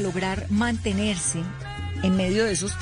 [0.00, 1.40] Lograr mantenerse
[2.02, 2.76] en medio de esos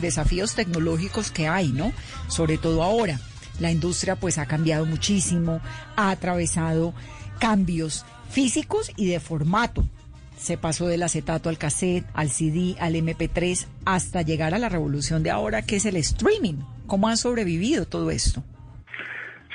[0.00, 1.92] desafíos tecnológicos que hay, ¿no?
[2.28, 3.20] Sobre todo ahora.
[3.60, 5.60] La industria pues ha cambiado muchísimo,
[5.94, 6.92] ha atravesado
[7.38, 9.88] cambios físicos y de formato.
[10.36, 15.22] Se pasó del acetato al cassette, al CD, al MP3, hasta llegar a la revolución
[15.22, 16.56] de ahora que es el streaming.
[16.86, 18.42] ¿Cómo han sobrevivido todo esto?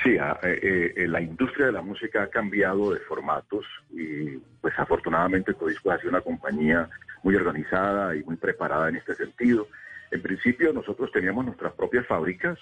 [0.02, 4.72] Sí, a- eh, eh, la industria de la música ha cambiado de formatos y pues
[4.78, 6.88] afortunadamente Codisco ha sido una compañía
[7.22, 9.68] muy organizada y muy preparada en este sentido.
[10.10, 12.58] En principio nosotros teníamos nuestras propias fábricas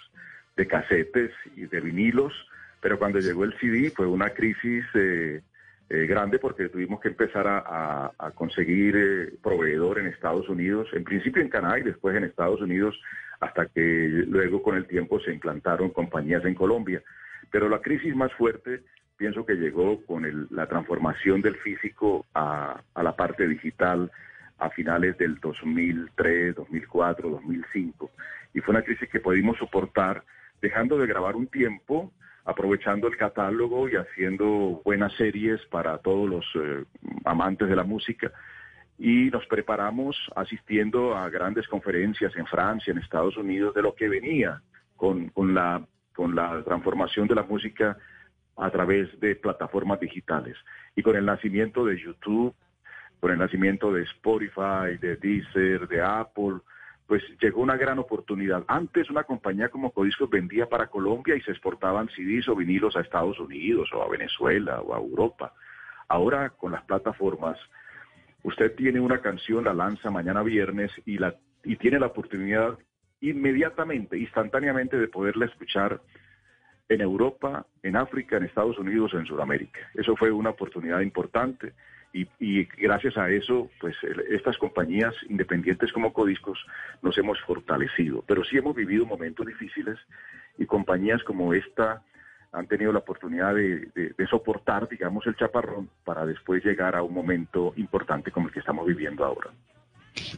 [0.56, 2.32] de casetes y de vinilos,
[2.80, 5.40] pero cuando llegó el CD fue una crisis eh,
[5.90, 11.40] eh, grande porque tuvimos que empezar a, conseguir eh, proveedor en Estados Unidos, en principio
[11.40, 13.00] en Canadá y después en Estados Unidos,
[13.40, 13.80] hasta que
[14.26, 17.02] luego con el tiempo se implantaron compañías en Colombia.
[17.50, 18.82] Pero la crisis más fuerte
[19.16, 24.10] pienso que llegó con el- la transformación del físico a, a la parte digital
[24.58, 28.10] a finales del 2003, 2004, 2005.
[28.54, 30.22] Y fue una crisis que pudimos soportar
[30.60, 32.12] dejando de grabar un tiempo,
[32.44, 36.84] aprovechando el catálogo y haciendo buenas series para todos los eh,
[37.24, 38.32] amantes de la música.
[38.98, 44.08] Y nos preparamos asistiendo a grandes conferencias en Francia, en Estados Unidos, de lo que
[44.08, 44.60] venía
[44.96, 45.86] con, con la,
[46.18, 47.96] con la transformación de la música
[48.56, 50.56] a través de plataformas digitales.
[50.96, 52.52] Y con el nacimiento de YouTube,
[53.20, 56.56] con el nacimiento de Spotify, de Deezer, de Apple,
[57.06, 58.64] pues llegó una gran oportunidad.
[58.66, 63.02] Antes una compañía como Codiscos vendía para Colombia y se exportaban CDs o vinilos a
[63.02, 65.54] Estados Unidos o a Venezuela o a Europa.
[66.08, 67.56] Ahora con las plataformas,
[68.42, 72.76] usted tiene una canción, la lanza mañana viernes y, la, y tiene la oportunidad
[73.20, 76.00] inmediatamente, instantáneamente de poderla escuchar
[76.88, 79.80] en Europa, en África, en Estados Unidos, en Sudamérica.
[79.94, 81.74] Eso fue una oportunidad importante
[82.14, 83.94] y, gracias a eso, pues
[84.30, 86.58] estas compañías independientes como Codiscos
[87.02, 88.24] nos hemos fortalecido.
[88.26, 89.98] Pero sí hemos vivido momentos difíciles
[90.56, 92.02] y compañías como esta
[92.50, 97.12] han tenido la oportunidad de- de soportar, digamos, el chaparrón para después llegar a un
[97.12, 99.50] momento importante como el que estamos viviendo ahora.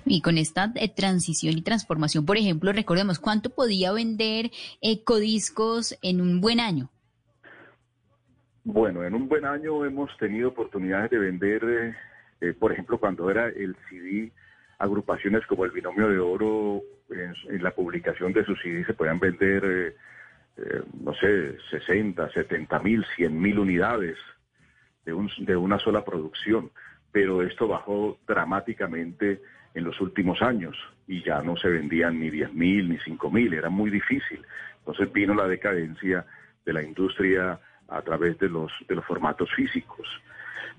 [0.06, 4.50] Y con esta eh, transición y transformación, por ejemplo, recordemos cuánto podía vender
[4.80, 6.90] eh, Codiscos en un buen año.
[8.64, 11.94] Bueno, en un buen año hemos tenido oportunidades de vender, eh,
[12.40, 14.32] eh, por ejemplo, cuando era el CD,
[14.78, 19.96] agrupaciones como el Binomio de Oro, en, la publicación de sus CD se podían vender,
[21.02, 24.16] no sé, 60, 70 mil, 100 mil unidades
[25.04, 26.70] de, un- de una sola producción.
[27.12, 29.42] Pero esto bajó dramáticamente
[29.74, 33.52] en los últimos años y ya no se vendían ni 10 mil ni 5 mil,
[33.54, 34.44] era muy difícil.
[34.78, 36.24] Entonces vino la decadencia
[36.64, 37.58] de la industria
[37.88, 40.06] a través de los, de los formatos físicos.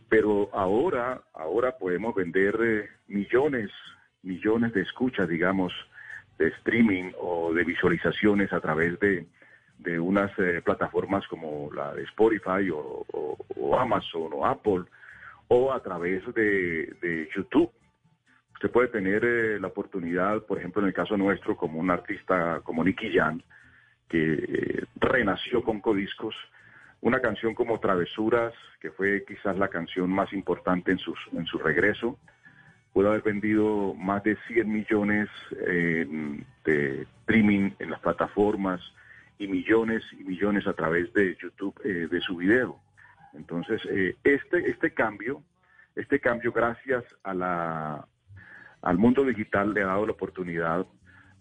[0.10, 3.70] Pero ahora, ahora podemos vender eh, millones,
[4.24, 5.74] millones de escuchas, digamos,
[6.38, 9.28] de streaming o de visualizaciones a través de,
[9.80, 14.84] de unas eh, plataformas como la de Spotify o, o- Amazon o Apple
[15.48, 17.72] o a través de, de YouTube.
[18.62, 22.62] Usted puede tener eh, la oportunidad, por ejemplo, en el caso nuestro, como un artista
[22.64, 23.41] como Nicky Jam,
[24.07, 26.36] que eh, renació con Codiscos,
[27.01, 30.99] una canción como Travesuras, que fue quizás la canción más importante en,
[31.34, 32.20] en su regreso,
[32.93, 38.80] pudo haber vendido más de 100 millones de streaming en las plataformas
[39.39, 42.80] y millones y millones a través de YouTube eh, de su video.
[43.34, 43.82] Entonces,
[44.24, 45.41] este, este cambio,
[45.95, 48.07] este cambio gracias a la,
[48.82, 50.86] al mundo digital le ha dado la oportunidad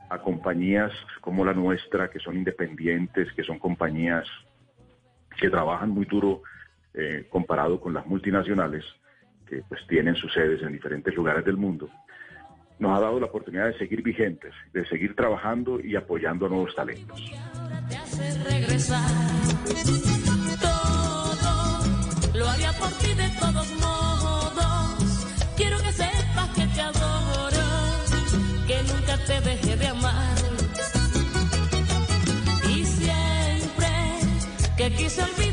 [0.08, 4.26] a compañías como la nuestra, que son independientes, que son compañías
[5.38, 6.42] que trabajan muy duro
[6.94, 8.84] eh, comparado con las multinacionales,
[9.46, 11.88] que pues tienen sus sedes en diferentes lugares del mundo,
[12.80, 16.74] nos ha dado la oportunidad de seguir vigentes, de seguir trabajando y apoyando a nuevos
[16.74, 17.20] talentos.
[29.30, 30.36] Te dejé de amar.
[32.68, 33.92] Y siempre
[34.76, 35.49] que quise olvidarte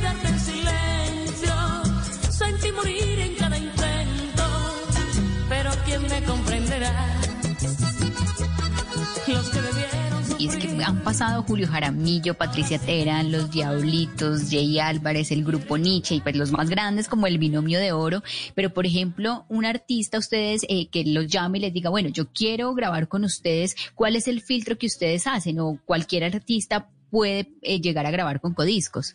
[10.87, 16.37] han pasado Julio Jaramillo, Patricia Terán, Los Diablitos, Jay Álvarez, el grupo Nietzsche y pues
[16.37, 18.23] los más grandes como el Binomio de Oro.
[18.55, 22.27] Pero, por ejemplo, un artista, ustedes eh, que los llame y les diga, bueno, yo
[22.31, 25.59] quiero grabar con ustedes, ¿cuál es el filtro que ustedes hacen?
[25.59, 29.13] O cualquier artista puede eh, llegar a grabar con Codiscos.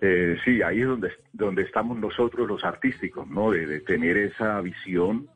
[0.00, 3.52] Eh, sí, ahí es donde, donde estamos nosotros los artísticos, ¿no?
[3.52, 5.28] De, de tener esa visión,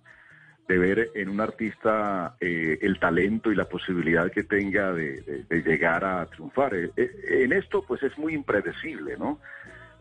[0.66, 6.04] de ver en un artista eh, el talento y la posibilidad que tenga de, llegar
[6.04, 6.74] a triunfar.
[6.74, 9.40] Eh, eh, en esto, pues es muy impredecible, ¿no?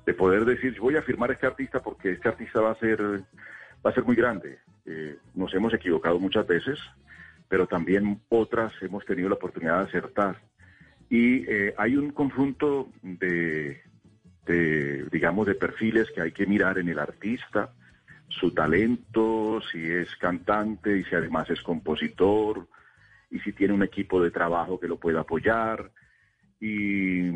[0.05, 3.01] De poder decir, voy a firmar a este artista porque este artista va a ser,
[3.01, 4.59] va a ser muy grande.
[4.85, 6.79] Eh, nos hemos equivocado muchas veces,
[7.49, 10.41] pero también otras hemos tenido la oportunidad de acertar.
[11.09, 11.45] Y
[11.77, 13.83] hay un conjunto de,
[14.47, 17.71] de, digamos, de perfiles que hay que mirar en el artista,
[18.39, 22.67] su talento, si es cantante y si además es compositor,
[23.29, 25.91] y si tiene un equipo de trabajo que lo pueda apoyar,
[26.59, 27.29] y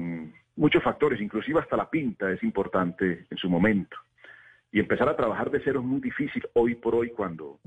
[0.56, 3.98] muchos factores, inclusive hasta la pinta es importante en su momento.
[4.72, 7.60] Y empezar a trabajar de cero es muy difícil hoy por hoy cuando,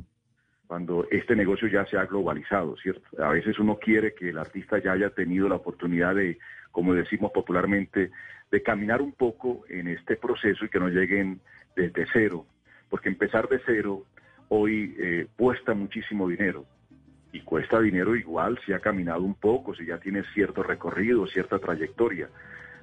[0.67, 3.23] cuando este negocio ya se ha globalizado, ¿cierto?
[3.23, 6.39] A veces uno quiere que el artista ya haya tenido la oportunidad de,
[6.71, 8.11] como decimos popularmente,
[8.51, 11.41] de caminar un poco en este proceso y que no lleguen
[11.77, 12.47] desde cero,
[12.91, 14.05] porque empezar de cero
[14.49, 16.67] hoy eh, cuesta muchísimo dinero.
[17.33, 21.61] Y cuesta dinero igual si ha caminado un poco, si ya tiene cierto recorrido, cierta
[21.61, 22.29] trayectoria,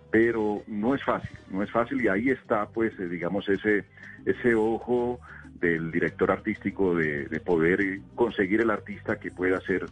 [0.09, 2.01] pero no es fácil, no es fácil.
[2.01, 3.83] Y ahí está pues eh, digamos ese
[4.25, 5.19] ese ojo
[5.59, 9.85] del director artístico de, de poder conseguir el artista que pueda ser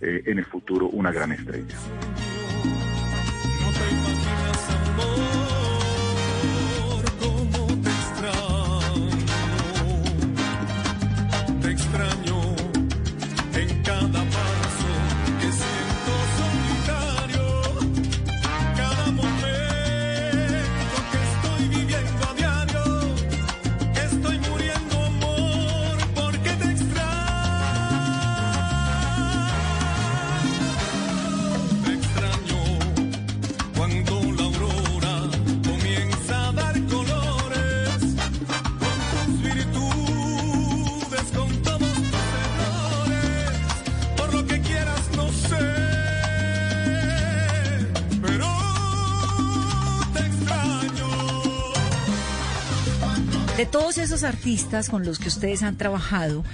[0.00, 1.76] eh, en el futuro una gran estrella.
[54.24, 56.44] Artistas con los que ustedes han trabajado,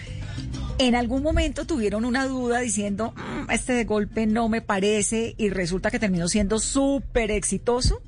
[0.79, 5.51] ¿en algún momento tuvieron una duda diciendo, "Mm, este de golpe no me parece y
[5.51, 8.03] resulta que terminó siendo súper exitoso?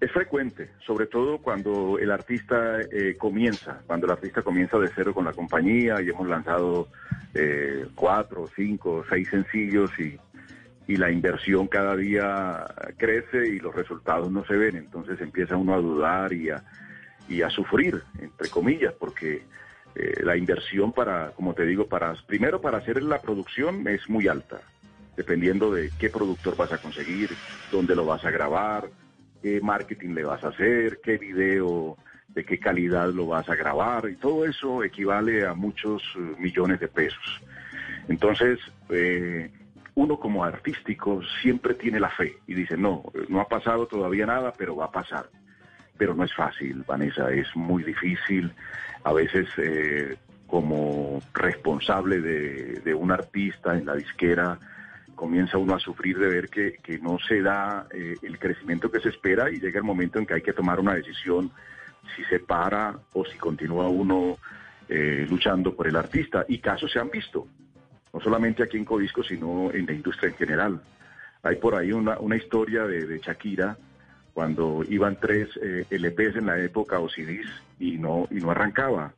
[0.00, 5.14] Es frecuente, sobre todo cuando el artista eh, comienza, cuando el artista comienza de cero
[5.14, 6.88] con la compañía y hemos lanzado
[7.32, 10.18] eh, cuatro, cinco, seis sencillos y,
[10.86, 12.66] y la inversión cada día
[12.98, 16.62] crece y los resultados no se ven, entonces empieza uno a dudar y a,
[17.28, 19.44] y a sufrir, entre comillas, porque
[19.94, 24.28] eh, la inversión para, como te digo, para primero para hacer la producción es muy
[24.28, 24.60] alta,
[25.16, 27.30] dependiendo de qué productor vas a conseguir,
[27.70, 28.88] dónde lo vas a grabar,
[29.42, 31.96] qué marketing le vas a hacer, qué video,
[32.28, 36.80] de qué calidad lo vas a grabar, y todo eso equivale a muchos eh, millones
[36.80, 37.40] de pesos.
[38.08, 38.58] Entonces,
[38.90, 39.50] eh,
[39.94, 44.52] uno como artístico siempre tiene la fe y dice, no, no ha pasado todavía nada,
[44.56, 45.28] pero va a pasar.
[45.96, 48.52] Pero no es fácil, Vanessa, es muy difícil.
[49.04, 50.16] A veces, eh,
[50.46, 54.58] como responsable de, un artista en la disquera,
[55.14, 59.00] comienza uno a sufrir de ver que, que no se da eh, el crecimiento que
[59.00, 61.52] se espera y llega el momento en que hay que tomar una decisión
[62.14, 64.36] si se para o si continúa uno
[64.88, 66.44] eh, luchando por el artista.
[66.48, 67.46] Y casos se han visto,
[68.12, 70.80] no solamente aquí en Codisco, sino en la industria en general.
[71.42, 73.76] Hay por ahí una, una historia de, de Shakira
[74.34, 77.46] cuando iban tres eh, LPs en la época o CDs
[77.78, 79.14] y no, y no arrancaba.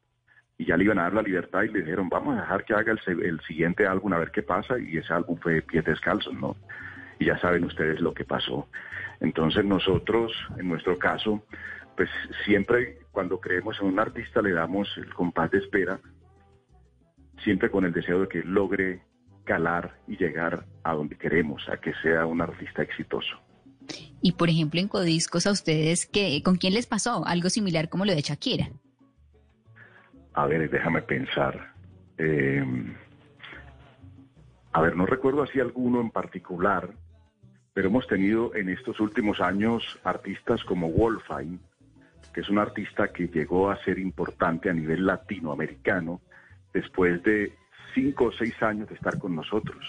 [0.59, 2.75] Y ya le iban a dar la libertad y le dijeron, vamos a dejar que
[2.75, 4.79] haga el, el siguiente álbum a ver qué pasa.
[4.79, 6.57] Y ese álbum fue Pies Descalzos, ¿no?
[7.19, 8.69] Y ya saben ustedes lo que pasó.
[9.21, 11.43] Entonces nosotros, en nuestro caso,
[11.97, 12.11] pues
[12.45, 15.99] siempre cuando creemos en un artista le damos el compás de espera,
[17.43, 19.01] siempre con el deseo de que logre
[19.45, 23.46] calar y llegar a donde queremos, a que sea un artista exitoso.
[24.27, 27.25] Y por ejemplo, en Codiscos, a ustedes, ¿qué, ¿con quién les pasó?
[27.25, 28.73] Algo similar como lo de Shakira.
[30.35, 31.73] A ver, déjame pensar.
[32.19, 32.61] Eh,
[34.73, 36.91] a ver, no recuerdo así alguno en particular,
[37.73, 41.61] pero hemos tenido en estos últimos años artistas como Wolfine,
[42.35, 46.21] que es un artista que llegó a ser importante a nivel latinoamericano
[46.75, 47.53] después de
[47.95, 49.85] cinco o seis años de estar con nosotros.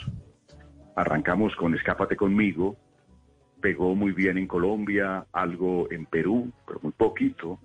[0.96, 2.78] Arrancamos con Escápate conmigo,
[3.62, 7.60] pegó muy bien en Colombia, algo en Perú, pero muy poquito.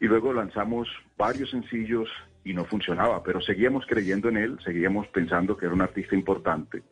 [0.00, 2.08] Y luego lanzamos varios sencillos
[2.44, 6.82] y no funcionaba, pero seguíamos creyendo en él, seguíamos pensando que era un artista importante.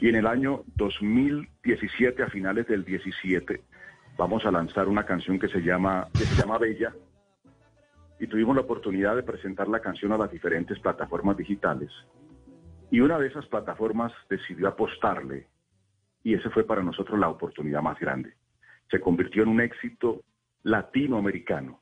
[0.00, 3.60] Y en el año 2017, a finales del 17,
[4.16, 6.92] vamos a lanzar una canción que se llama, que se llama Bella.
[8.20, 11.90] Y tuvimos la oportunidad de presentar la canción a las diferentes plataformas digitales.
[12.90, 15.46] Y una de esas plataformas decidió apostarle
[16.22, 18.34] y ese fue para nosotros la oportunidad más grande.
[18.90, 20.22] Se convirtió en un éxito
[20.62, 21.80] latinoamericano.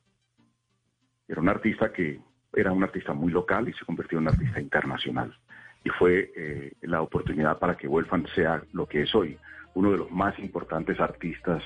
[1.27, 2.19] Era un artista que
[2.53, 5.37] era un artista muy local y se convirtió en un artista internacional.
[5.83, 9.37] Y fue eh, la oportunidad para que Wolfgang sea lo que es hoy,
[9.73, 11.63] uno de los más importantes artistas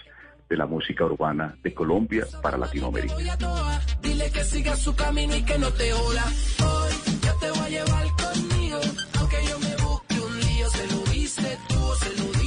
[0.49, 3.15] de la música urbana de Colombia para Latinoamérica.
[4.01, 6.25] Dile que siga su camino y que no te joda.
[6.59, 7.11] Hoy
[7.41, 8.79] te voy a llevar conmigo.
[9.19, 11.01] Aunque yo me busque un lío, se lo
[11.67, 12.40] tú se lo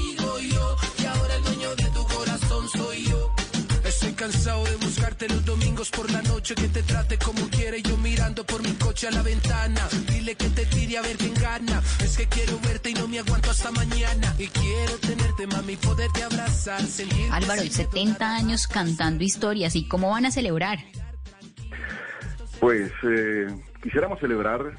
[4.24, 7.82] cansado de buscarte los domingos por la noche que te trate como quiere.
[7.82, 9.82] Yo mirando por mi coche a la ventana.
[10.10, 11.82] Dile que te tire a ver quién gana.
[12.02, 14.34] Es que quiero verte y no me aguanto hasta mañana.
[14.38, 16.80] Y quiero tenerte, mami, poderte abrazar.
[17.32, 19.76] Álvaro, así 70 años cantando historias.
[19.76, 20.78] ¿Y cómo van a celebrar?
[22.60, 23.46] Pues eh,
[23.82, 24.78] quisiéramos celebrar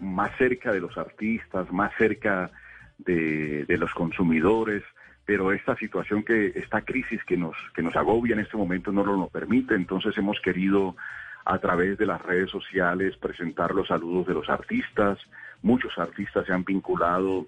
[0.00, 2.50] más cerca de los artistas, más cerca
[2.98, 4.82] de, de los consumidores,
[5.24, 9.04] pero esta situación que, esta crisis que nos, que nos agobia en este momento no
[9.04, 10.96] lo, lo permite, entonces hemos querido
[11.44, 15.18] a través de las redes sociales presentar los saludos de los artistas,
[15.62, 17.46] muchos artistas se han vinculado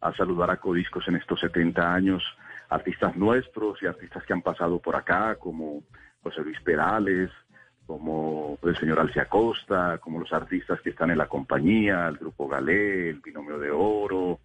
[0.00, 2.22] a saludar a Codiscos en estos 70 años,
[2.68, 5.82] artistas nuestros y artistas que han pasado por acá, como
[6.22, 7.30] José Luis Perales,
[7.86, 12.48] como el señor Alcia Costa, como los artistas que están en la compañía, el Grupo
[12.48, 14.40] Galé, el Binomio de Oro,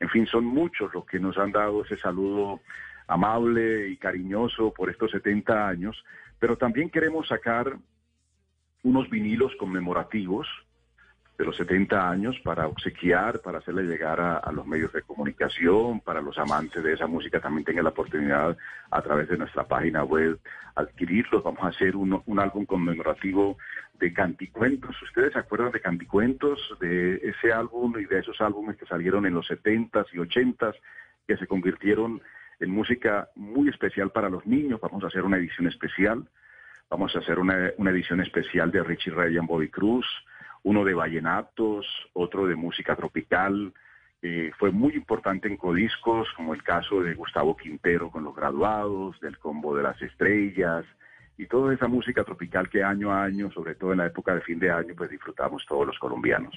[0.00, 2.60] en fin, son muchos los que nos han dado ese saludo
[3.06, 6.02] amable y cariñoso por estos 70 años,
[6.38, 7.76] pero también queremos sacar
[8.82, 10.48] unos vinilos conmemorativos
[11.40, 16.20] de los 70 años para obsequiar, para hacerle llegar a, los medios de comunicación, para
[16.20, 18.58] los amantes de esa música también tengan la oportunidad
[18.90, 20.38] a través de nuestra página web
[20.74, 21.42] adquirirlos.
[21.42, 23.56] Vamos a hacer un, un álbum conmemorativo
[23.98, 25.00] de canticuentos.
[25.00, 26.60] ¿Ustedes se acuerdan de canticuentos?
[26.78, 30.74] De ese álbum y de esos álbumes que salieron en los 70s y 80s,
[31.26, 32.20] que se convirtieron
[32.60, 34.78] en música muy especial para los niños.
[34.82, 36.22] Vamos a hacer una edición especial.
[36.90, 40.04] Vamos a hacer una, una edición especial de Richie Ray y Bobby Cruz,
[40.62, 43.72] uno de vallenatos, otro de música tropical.
[44.22, 49.18] Eh, fue muy importante en codiscos, como el caso de Gustavo Quintero con los graduados,
[49.20, 50.84] del combo de las estrellas,
[51.38, 54.42] y toda esa música tropical que año a año, sobre todo en la época de
[54.42, 56.54] fin de año, pues disfrutamos todos los colombianos.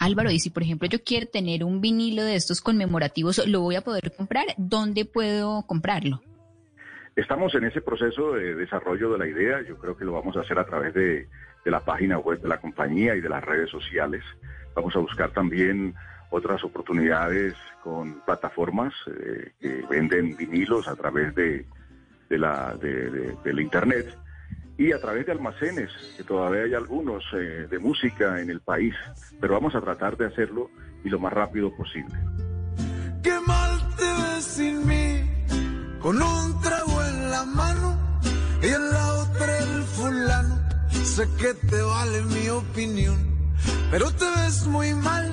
[0.00, 3.76] Álvaro, y si por ejemplo yo quiero tener un vinilo de estos conmemorativos, ¿lo voy
[3.76, 4.46] a poder comprar?
[4.56, 6.20] ¿Dónde puedo comprarlo?
[7.14, 10.40] Estamos en ese proceso de desarrollo de la idea, yo creo que lo vamos a
[10.40, 11.28] hacer a través de,
[11.64, 14.22] de la página web de la compañía y de las redes sociales.
[14.74, 15.94] Vamos a buscar también
[16.30, 21.64] otras oportunidades con plataformas eh, que venden vinilos a través de,
[22.28, 24.16] de la, de, de- del Internet
[24.76, 28.94] y a través de almacenes, que todavía hay algunos eh, de música en el país,
[29.40, 30.68] pero vamos a tratar de hacerlo
[31.04, 32.14] y lo más rápido posible.
[33.22, 35.30] Qué mal te ves sin mí,
[36.00, 38.18] con un trago en la mano
[38.60, 40.53] y en la otra el fulano.
[41.14, 43.16] Sé que te vale mi opinión,
[43.88, 45.30] pero te ves muy mal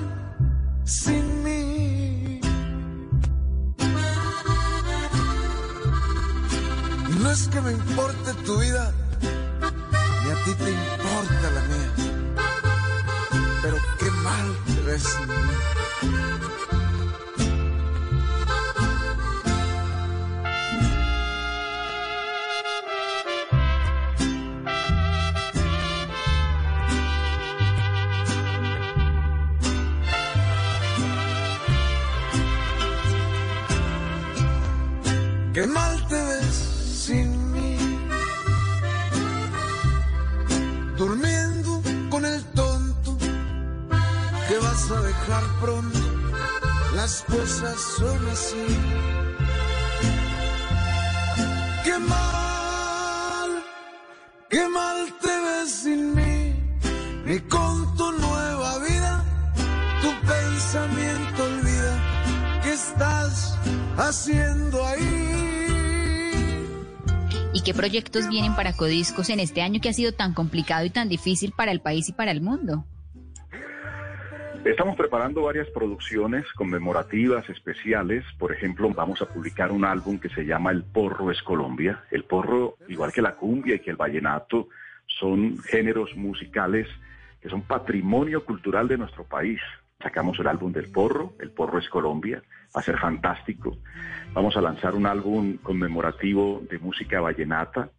[0.84, 2.40] sin mí.
[7.20, 8.92] No es que me importe tu vida,
[10.22, 11.92] ni a ti te importa la mía,
[13.60, 16.81] pero qué mal te ves sin mí.
[35.62, 36.56] Qué mal te ves
[37.06, 37.76] sin mí.
[40.96, 43.16] Durmiendo con el tonto
[44.48, 46.00] que vas a dejar pronto.
[46.96, 48.66] Las cosas son así.
[51.84, 53.50] Qué mal,
[54.50, 56.56] qué mal te ves sin mí.
[57.24, 57.71] Ni con
[63.96, 65.32] haciendo ahí.
[67.54, 70.90] ¿Y qué proyectos vienen para Codiscos en este año que ha sido tan complicado y
[70.90, 72.84] tan difícil para el país y para el mundo?
[74.64, 78.24] Estamos preparando varias producciones conmemorativas especiales.
[78.38, 82.04] Por ejemplo, vamos a publicar un álbum que se llama El Porro es Colombia.
[82.10, 84.68] El porro, igual que la cumbia y que el vallenato,
[85.06, 86.86] son géneros musicales
[87.40, 89.60] que son patrimonio cultural de nuestro país.
[90.02, 92.42] Sacamos el álbum del porro, El Porro es Colombia,
[92.74, 93.78] va a ser fantástico.
[94.32, 97.90] Vamos a lanzar un álbum conmemorativo de música vallenata.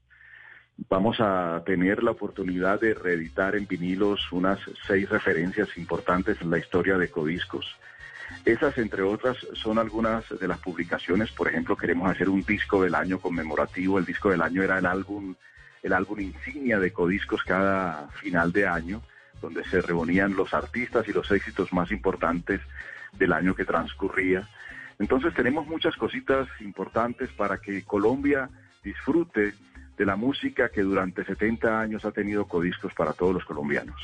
[0.90, 6.58] Vamos a tener la oportunidad de reeditar en vinilos unas seis referencias importantes en la
[6.58, 7.78] historia de Codiscos.
[8.44, 11.32] Esas, entre otras, son algunas de las publicaciones.
[11.32, 13.98] Por ejemplo, queremos hacer un disco del año conmemorativo.
[14.00, 15.36] El disco del año era el álbum,
[15.82, 19.02] el álbum insignia de Codiscos cada final de año,
[19.44, 22.62] donde se reunían los artistas y los éxitos más importantes
[23.12, 24.48] del año que transcurría.
[25.00, 28.50] Entonces tenemos muchas cositas importantes para que Colombia
[28.84, 29.54] disfrute
[29.98, 34.02] de la música que durante 70 años ha tenido Codiscos para todos los colombianos.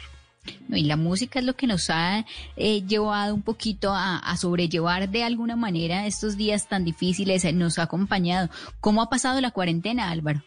[0.68, 2.26] No, y la música es lo que nos ha
[2.58, 7.54] eh, llevado un poquito a, a sobrellevar de alguna manera estos días tan difíciles, eh,
[7.54, 8.50] nos ha acompañado.
[8.82, 10.42] ¿Cómo ha pasado la cuarentena, Álvaro?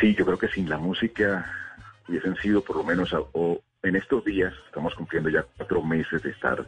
[0.00, 1.63] Sí, yo creo que sin la música
[2.08, 6.30] hubiesen sido por lo menos, o en estos días, estamos cumpliendo ya cuatro meses de
[6.30, 6.66] estar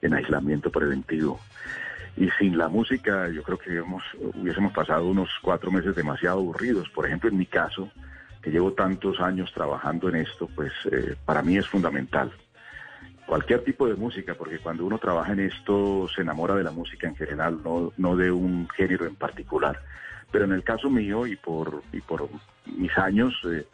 [0.00, 1.40] en aislamiento preventivo.
[2.16, 4.02] Y sin la música, yo creo que hemos,
[4.34, 6.88] hubiésemos pasado unos cuatro meses demasiado aburridos.
[6.88, 7.90] Por ejemplo, en mi caso,
[8.42, 12.32] que llevo tantos años trabajando en esto, pues eh, para mí es fundamental.
[13.26, 17.06] Cualquier tipo de música, porque cuando uno trabaja en esto se enamora de la música
[17.06, 19.80] en general, no, no de un género en particular.
[20.32, 22.28] Pero en el caso mío y por, y por
[22.64, 23.66] mis años, eh,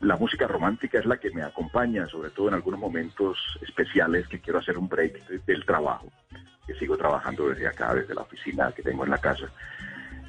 [0.00, 4.40] la música romántica es la que me acompaña, sobre todo en algunos momentos especiales que
[4.40, 6.10] quiero hacer un break de- del trabajo,
[6.66, 9.46] que sigo trabajando desde acá, desde la oficina que tengo en la casa.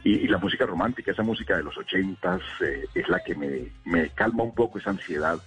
[0.03, 3.71] Y, y la música romántica, esa música de los ochentas, eh, es la que me,
[3.85, 5.39] me calma un poco esa ansiedad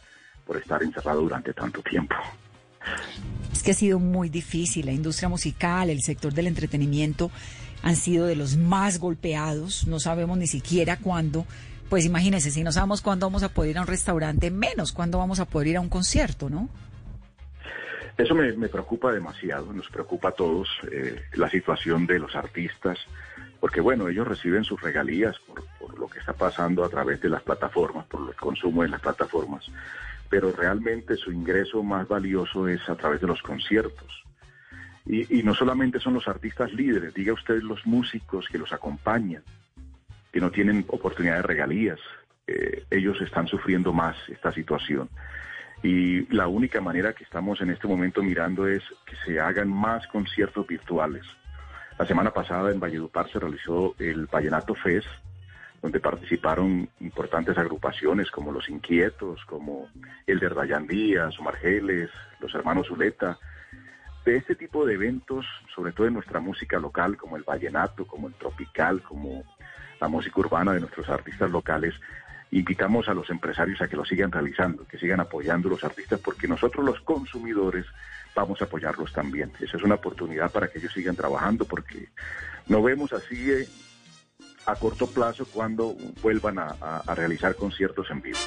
[0.47, 2.15] por estar encerrado durante tanto tiempo.
[3.53, 4.87] Es que ha sido muy difícil.
[4.87, 7.31] La industria musical, el sector del entretenimiento
[7.83, 9.87] han sido de los más golpeados.
[9.87, 11.45] No sabemos ni siquiera cuándo.
[11.89, 15.19] Pues imagínense, si no sabemos cuándo vamos a poder ir a un restaurante, menos cuándo
[15.19, 16.69] vamos a poder ir a un concierto, ¿no?
[18.19, 22.99] Eso me, preocupa demasiado, nos preocupa a todos eh, la situación de los artistas,
[23.61, 27.29] porque bueno, ellos reciben sus regalías por, por lo que está pasando a través de
[27.29, 29.67] las plataformas, por el consumo en las plataformas,
[30.31, 34.25] pero realmente su ingreso más valioso es a través de los conciertos.
[35.05, 39.43] Y, y no solamente son los artistas líderes, diga usted los músicos que los acompañan,
[40.33, 42.01] que no tienen oportunidad de regalías,
[42.47, 45.09] eh, ellos están sufriendo más esta situación.
[45.83, 50.07] Y la única manera que estamos en este momento mirando es que se hagan más
[50.07, 51.25] conciertos virtuales.
[51.99, 55.09] La semana pasada en Valledupar se realizó el Vallenato Fest,
[55.83, 59.89] donde participaron importantes agrupaciones como Los Inquietos, como
[60.27, 62.11] el de Dayan Díaz, Omar Geles,
[62.41, 63.39] los hermanos Zuleta.
[64.25, 68.27] De este tipo de eventos, sobre todo en nuestra música local, como el vallenato, como
[68.29, 69.45] el tropical, como
[70.01, 71.95] la música urbana de nuestros artistas locales,
[72.51, 76.21] invitamos a los empresarios a que lo sigan realizando, que sigan apoyando a los artistas,
[76.21, 77.87] porque nosotros los consumidores
[78.35, 79.51] vamos a apoyarlos también.
[79.61, 82.09] Esa es una oportunidad para que ellos sigan trabajando, porque
[82.69, 83.69] no vemos así eh,
[84.67, 88.39] a corto plazo cuando vuelvan a, realizar conciertos en vivo.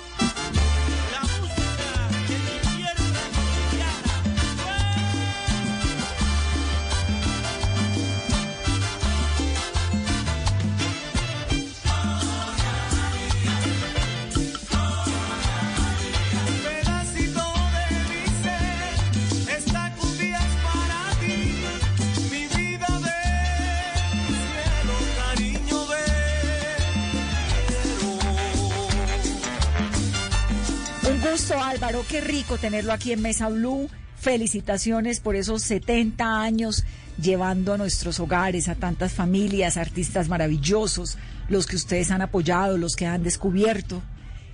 [31.40, 32.04] Gusto, Álvaro.
[32.10, 33.90] Qué rico tenerlo aquí en Mesa Blue.
[34.18, 36.84] Felicitaciones por esos 70 años
[37.22, 41.18] llevando a nuestros hogares a tantas familias, artistas maravillosos,
[41.48, 44.02] los que ustedes han apoyado, los que han descubierto.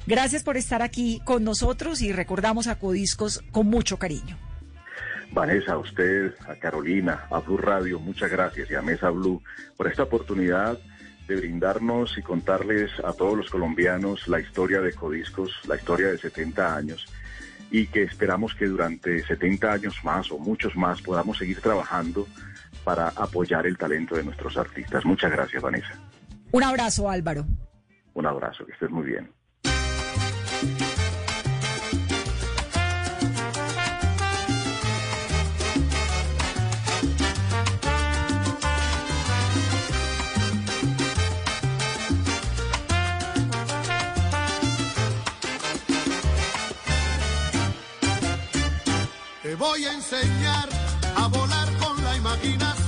[0.06, 4.38] Gracias por estar aquí con nosotros y recordamos a Codiscos con mucho cariño.
[5.32, 9.42] Vanessa, a usted, a Carolina, a Blue Radio, muchas gracias y a Mesa Blue
[9.76, 10.78] por esta oportunidad
[11.28, 16.18] de brindarnos y contarles a todos los colombianos la historia de Codiscos, la historia de
[16.18, 17.06] 70 años
[17.72, 22.28] y que esperamos que durante 70 años más o muchos más podamos seguir trabajando
[22.84, 25.04] para apoyar el talento de nuestros artistas.
[25.06, 25.94] Muchas gracias, Vanessa.
[26.52, 27.46] Un abrazo, Álvaro.
[28.14, 29.30] Un abrazo, que estés muy bien.
[52.54, 52.85] Con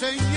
[0.00, 0.29] voy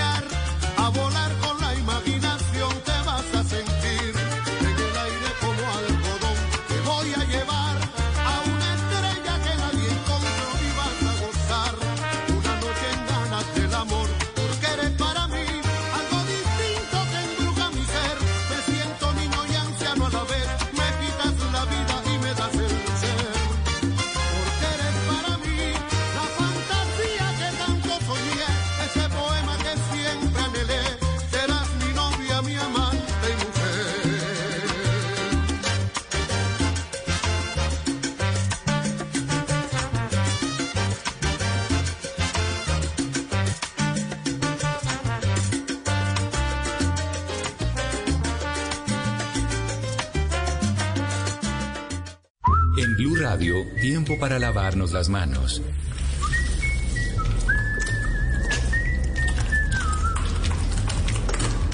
[53.37, 55.61] Tiempo para lavarnos las manos.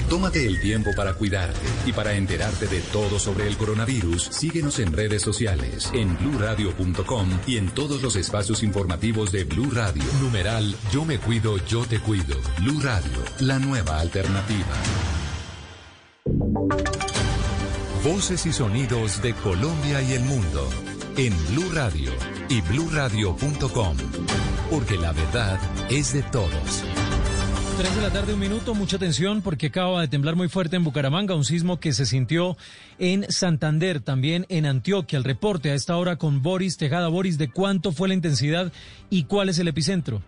[0.08, 4.22] Tómate el tiempo para cuidarte y para enterarte de todo sobre el coronavirus.
[4.24, 10.02] Síguenos en redes sociales, en bluradio.com y en todos los espacios informativos de Blue Radio.
[10.22, 12.36] Numeral Yo me cuido, yo te cuido.
[12.58, 14.66] Blue Radio, la nueva alternativa.
[18.02, 20.70] Voces y sonidos de Colombia y el mundo
[21.16, 22.12] en Blue Radio
[22.48, 23.96] y bluradio.com,
[24.70, 25.58] porque la verdad
[25.90, 26.84] es de todos.
[27.78, 30.84] 3 de la tarde, un minuto, mucha atención porque acaba de temblar muy fuerte en
[30.84, 32.58] Bucaramanga, un sismo que se sintió
[32.98, 35.16] en Santander, también en Antioquia.
[35.16, 37.08] El reporte a esta hora con Boris Tejada.
[37.08, 38.70] Boris, ¿de cuánto fue la intensidad
[39.08, 40.20] y cuál es el epicentro?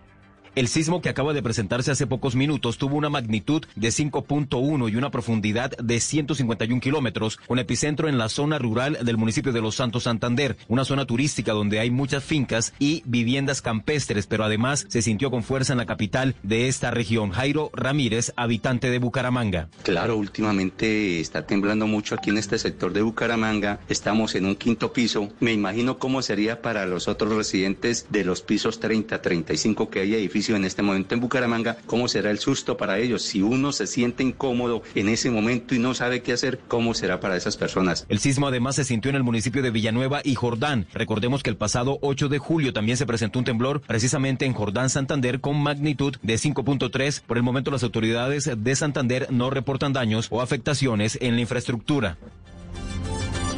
[0.55, 4.95] El sismo que acaba de presentarse hace pocos minutos tuvo una magnitud de 5.1 y
[4.95, 9.73] una profundidad de 151 kilómetros, con epicentro en la zona rural del municipio de Los
[9.73, 15.01] Santos Santander, una zona turística donde hay muchas fincas y viviendas campestres, pero además se
[15.01, 17.31] sintió con fuerza en la capital de esta región.
[17.31, 19.69] Jairo Ramírez, habitante de Bucaramanga.
[19.81, 23.79] Claro, últimamente está temblando mucho aquí en este sector de Bucaramanga.
[23.89, 25.29] Estamos en un quinto piso.
[25.39, 30.13] Me imagino cómo sería para los otros residentes de los pisos 30, 35 que hay
[30.13, 33.21] edificios en este momento en Bucaramanga, cómo será el susto para ellos.
[33.23, 37.19] Si uno se siente incómodo en ese momento y no sabe qué hacer, cómo será
[37.19, 38.05] para esas personas.
[38.09, 40.87] El sismo además se sintió en el municipio de Villanueva y Jordán.
[40.93, 44.89] Recordemos que el pasado 8 de julio también se presentó un temblor precisamente en Jordán,
[44.89, 47.21] Santander, con magnitud de 5.3.
[47.21, 52.17] Por el momento las autoridades de Santander no reportan daños o afectaciones en la infraestructura.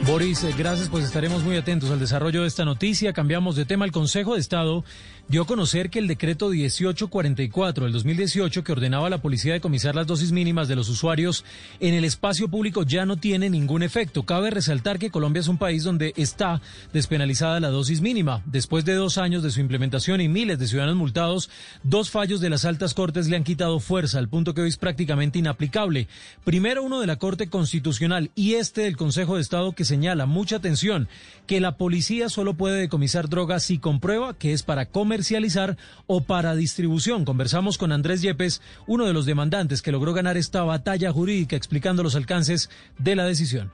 [0.05, 3.11] Boris, eh, gracias, pues estaremos muy atentos al desarrollo de esta noticia.
[3.11, 3.85] Cambiamos de tema.
[3.85, 4.83] El Consejo de Estado
[5.27, 9.95] dio a conocer que el decreto 1844 del 2018 que ordenaba a la policía decomisar
[9.95, 11.43] las dosis mínimas de los usuarios
[11.79, 14.23] en el espacio público ya no tiene ningún efecto.
[14.23, 16.61] Cabe resaltar que Colombia es un país donde está
[16.93, 18.43] despenalizada la dosis mínima.
[18.45, 21.49] Después de dos años de su implementación y miles de ciudadanos multados,
[21.81, 24.77] dos fallos de las altas cortes le han quitado fuerza al punto que hoy es
[24.77, 26.07] prácticamente inaplicable.
[26.43, 30.57] Primero uno de la Corte Constitucional y este del Consejo de Estado que señala mucha
[30.57, 31.07] atención
[31.47, 34.85] que la policía solo puede decomisar drogas si comprueba que es para
[35.15, 37.23] comercializar o para distribución.
[37.23, 42.03] Conversamos con Andrés Yepes, uno de los demandantes que logró ganar esta batalla jurídica explicando
[42.03, 43.71] los alcances de la decisión.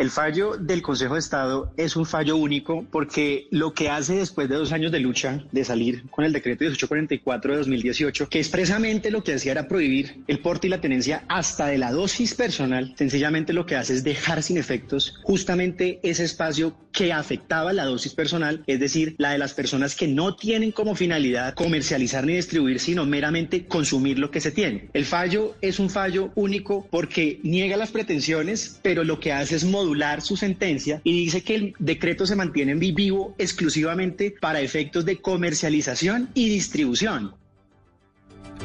[0.00, 4.48] El fallo del Consejo de Estado es un fallo único porque lo que hace después
[4.48, 9.10] de dos años de lucha, de salir con el decreto 1844 de 2018, que expresamente
[9.10, 12.94] lo que hacía era prohibir el porte y la tenencia hasta de la dosis personal,
[12.96, 18.14] sencillamente lo que hace es dejar sin efectos justamente ese espacio que afectaba la dosis
[18.14, 22.80] personal, es decir, la de las personas que no tienen como finalidad comercializar ni distribuir,
[22.80, 24.88] sino meramente consumir lo que se tiene.
[24.94, 29.64] El fallo es un fallo único porque niega las pretensiones, pero lo que hace es
[29.64, 29.89] modular
[30.22, 35.18] su sentencia y dice que el decreto se mantiene en vivo exclusivamente para efectos de
[35.18, 37.34] comercialización y distribución.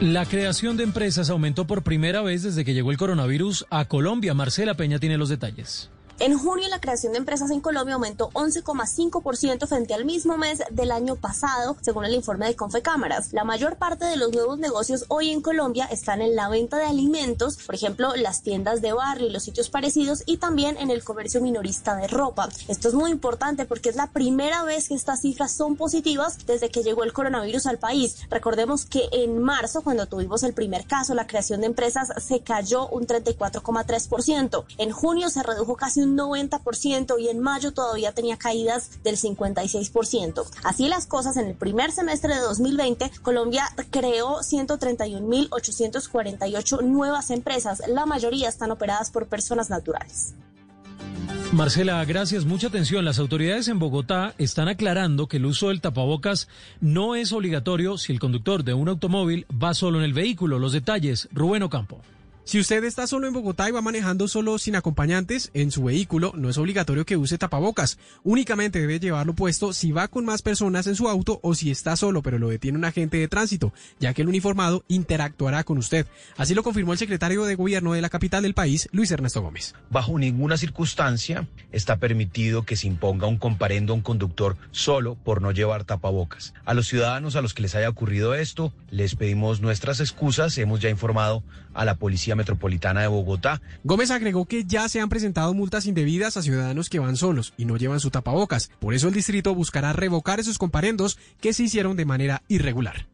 [0.01, 4.33] La creación de empresas aumentó por primera vez desde que llegó el coronavirus a Colombia.
[4.33, 5.89] Marcela Peña tiene los detalles.
[6.17, 10.91] En junio la creación de empresas en Colombia aumentó 11,5% frente al mismo mes del
[10.91, 13.33] año pasado, según el informe de Confecámaras.
[13.33, 16.85] La mayor parte de los nuevos negocios hoy en Colombia están en la venta de
[16.85, 21.03] alimentos, por ejemplo, las tiendas de barrio y los sitios parecidos, y también en el
[21.03, 22.47] comercio minorista de ropa.
[22.69, 26.69] Esto es muy importante porque es la primera vez que estas cifras son positivas desde
[26.69, 28.19] que llegó el coronavirus al país.
[28.29, 32.87] Recordemos que en marzo, cuando tuvimos el primer caso, la creación de empresas se cayó
[32.87, 34.63] un 34,3%.
[34.77, 40.45] En junio se redujo casi un 90% y en mayo todavía tenía caídas del 56%.
[40.63, 47.81] Así las cosas, en el primer semestre de 2020, Colombia creó 131.848 nuevas empresas.
[47.87, 50.35] La mayoría están operadas por personas naturales.
[51.51, 52.45] Marcela, gracias.
[52.45, 53.05] Mucha atención.
[53.05, 56.47] Las autoridades en Bogotá están aclarando que el uso del tapabocas
[56.81, 60.59] no es obligatorio si el conductor de un automóvil va solo en el vehículo.
[60.59, 62.01] Los detalles, Rubén Ocampo.
[62.47, 66.31] Si usted está solo en Bogotá y va manejando solo sin acompañantes en su vehículo,
[66.35, 67.97] no es obligatorio que use tapabocas.
[68.23, 71.95] Únicamente debe llevarlo puesto si va con más personas en su auto o si está
[71.95, 76.05] solo, pero lo detiene un agente de tránsito, ya que el uniformado interactuará con usted.
[76.37, 79.73] Así lo confirmó el secretario de Gobierno de la capital del país, Luis Ernesto Gómez.
[79.89, 85.41] Bajo ninguna circunstancia está permitido que se imponga un comparendo a un conductor solo por
[85.41, 86.53] no llevar tapabocas.
[86.63, 90.55] A los ciudadanos a los que les haya ocurrido esto, les pedimos nuestras excusas.
[90.59, 91.43] Hemos ya informado
[91.73, 93.61] a la Policía Metropolitana de Bogotá.
[93.83, 97.65] Gómez agregó que ya se han presentado multas indebidas a ciudadanos que van solos y
[97.65, 98.69] no llevan su tapabocas.
[98.79, 103.07] Por eso el distrito buscará revocar esos comparendos que se hicieron de manera irregular.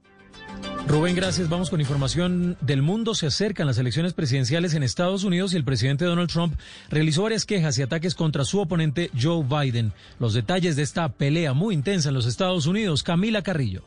[0.88, 1.48] Rubén, gracias.
[1.48, 3.16] Vamos con información del mundo.
[3.16, 6.56] Se acercan las elecciones presidenciales en Estados Unidos y el presidente Donald Trump
[6.90, 9.94] realizó varias quejas y ataques contra su oponente Joe Biden.
[10.20, 13.84] Los detalles de esta pelea muy intensa en los Estados Unidos, Camila Carrillo.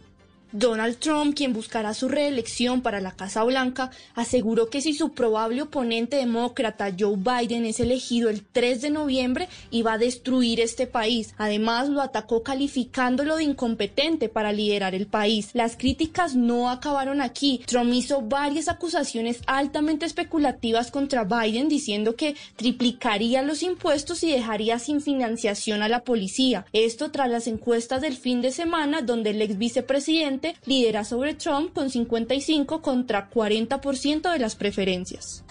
[0.57, 5.63] Donald Trump, quien buscará su reelección para la Casa Blanca, aseguró que si su probable
[5.63, 11.35] oponente demócrata Joe Biden es elegido el 3 de noviembre, iba a destruir este país.
[11.39, 15.51] Además, lo atacó calificándolo de incompetente para liderar el país.
[15.55, 17.61] Las críticas no acabaron aquí.
[17.67, 24.79] Trump hizo varias acusaciones altamente especulativas contra Biden, diciendo que triplicaría los impuestos y dejaría
[24.79, 26.65] sin financiación a la policía.
[26.73, 31.73] Esto tras las encuestas del fin de semana, donde el ex vicepresidente lidera sobre Trump
[31.73, 35.45] con 55 contra 40% de las preferencias.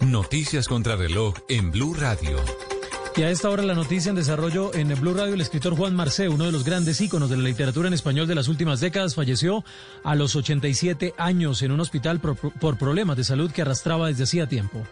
[0.00, 2.38] Noticias contra reloj en Blue Radio.
[3.16, 6.28] Y a esta hora la noticia en desarrollo en Blue Radio, el escritor Juan Marcé,
[6.28, 9.64] uno de los grandes íconos de la literatura en español de las últimas décadas, falleció
[10.04, 14.24] a los 87 años en un hospital por, por problemas de salud que arrastraba desde
[14.24, 14.86] hacía tiempo.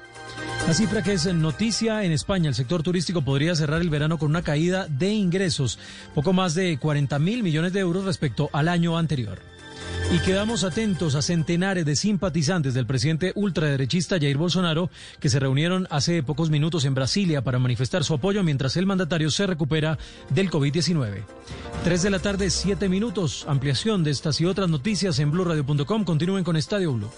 [0.66, 4.28] La cifra que es noticia en España, el sector turístico podría cerrar el verano con
[4.28, 5.78] una caída de ingresos,
[6.14, 9.38] poco más de 40 mil millones de euros respecto al año anterior.
[10.10, 15.86] Y quedamos atentos a centenares de simpatizantes del presidente ultraderechista Jair Bolsonaro que se reunieron
[15.90, 19.98] hace pocos minutos en Brasilia para manifestar su apoyo mientras el mandatario se recupera
[20.30, 21.24] del COVID-19.
[21.84, 23.44] Tres de la tarde, siete minutos.
[23.48, 26.04] Ampliación de estas y otras noticias en blurradio.com.
[26.04, 27.10] Continúen con Estadio Blue.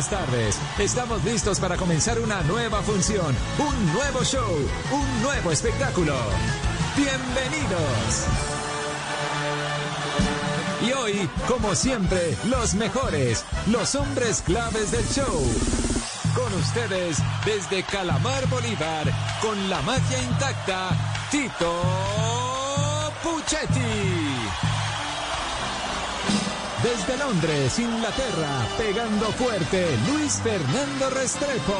[0.00, 0.58] Buenas tardes.
[0.78, 4.56] Estamos listos para comenzar una nueva función, un nuevo show,
[4.92, 6.14] un nuevo espectáculo.
[6.96, 8.26] Bienvenidos.
[10.86, 15.44] Y hoy, como siempre, los mejores, los hombres claves del show.
[16.34, 19.04] Con ustedes, desde Calamar Bolívar,
[19.42, 20.90] con la magia intacta,
[21.30, 21.82] Tito
[23.22, 24.19] Puchetti.
[26.90, 31.78] Desde Londres, Inglaterra, pegando fuerte, Luis Fernando Restrepo.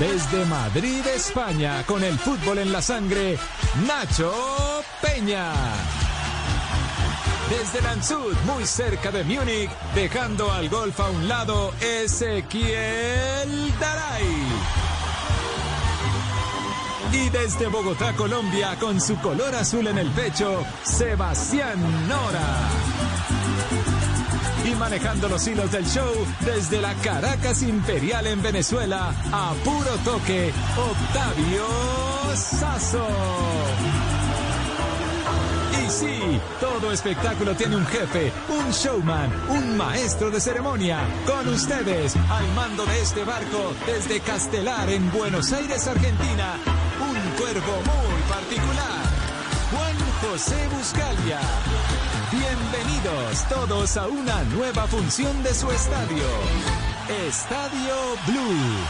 [0.00, 3.38] Desde Madrid, España, con el fútbol en la sangre,
[3.86, 5.52] Nacho Peña.
[7.48, 14.45] Desde Landshut, muy cerca de Múnich, dejando al golf a un lado, Ezequiel Daray.
[17.12, 21.78] Y desde Bogotá, Colombia, con su color azul en el pecho, Sebastián
[22.08, 22.68] Nora.
[24.64, 30.52] Y manejando los hilos del show desde la Caracas Imperial en Venezuela, a puro toque,
[30.76, 31.66] Octavio
[32.34, 33.06] Sazo.
[35.86, 40.98] Y sí, todo espectáculo tiene un jefe, un showman, un maestro de ceremonia.
[41.26, 46.58] Con ustedes, al mando de este barco, desde Castelar en Buenos Aires, Argentina,
[47.00, 49.02] un cuervo muy particular.
[49.70, 51.40] Juan José Buscalia.
[52.30, 56.24] Bienvenidos todos a una nueva función de su estadio.
[57.08, 57.94] Estadio
[58.26, 58.86] Blue.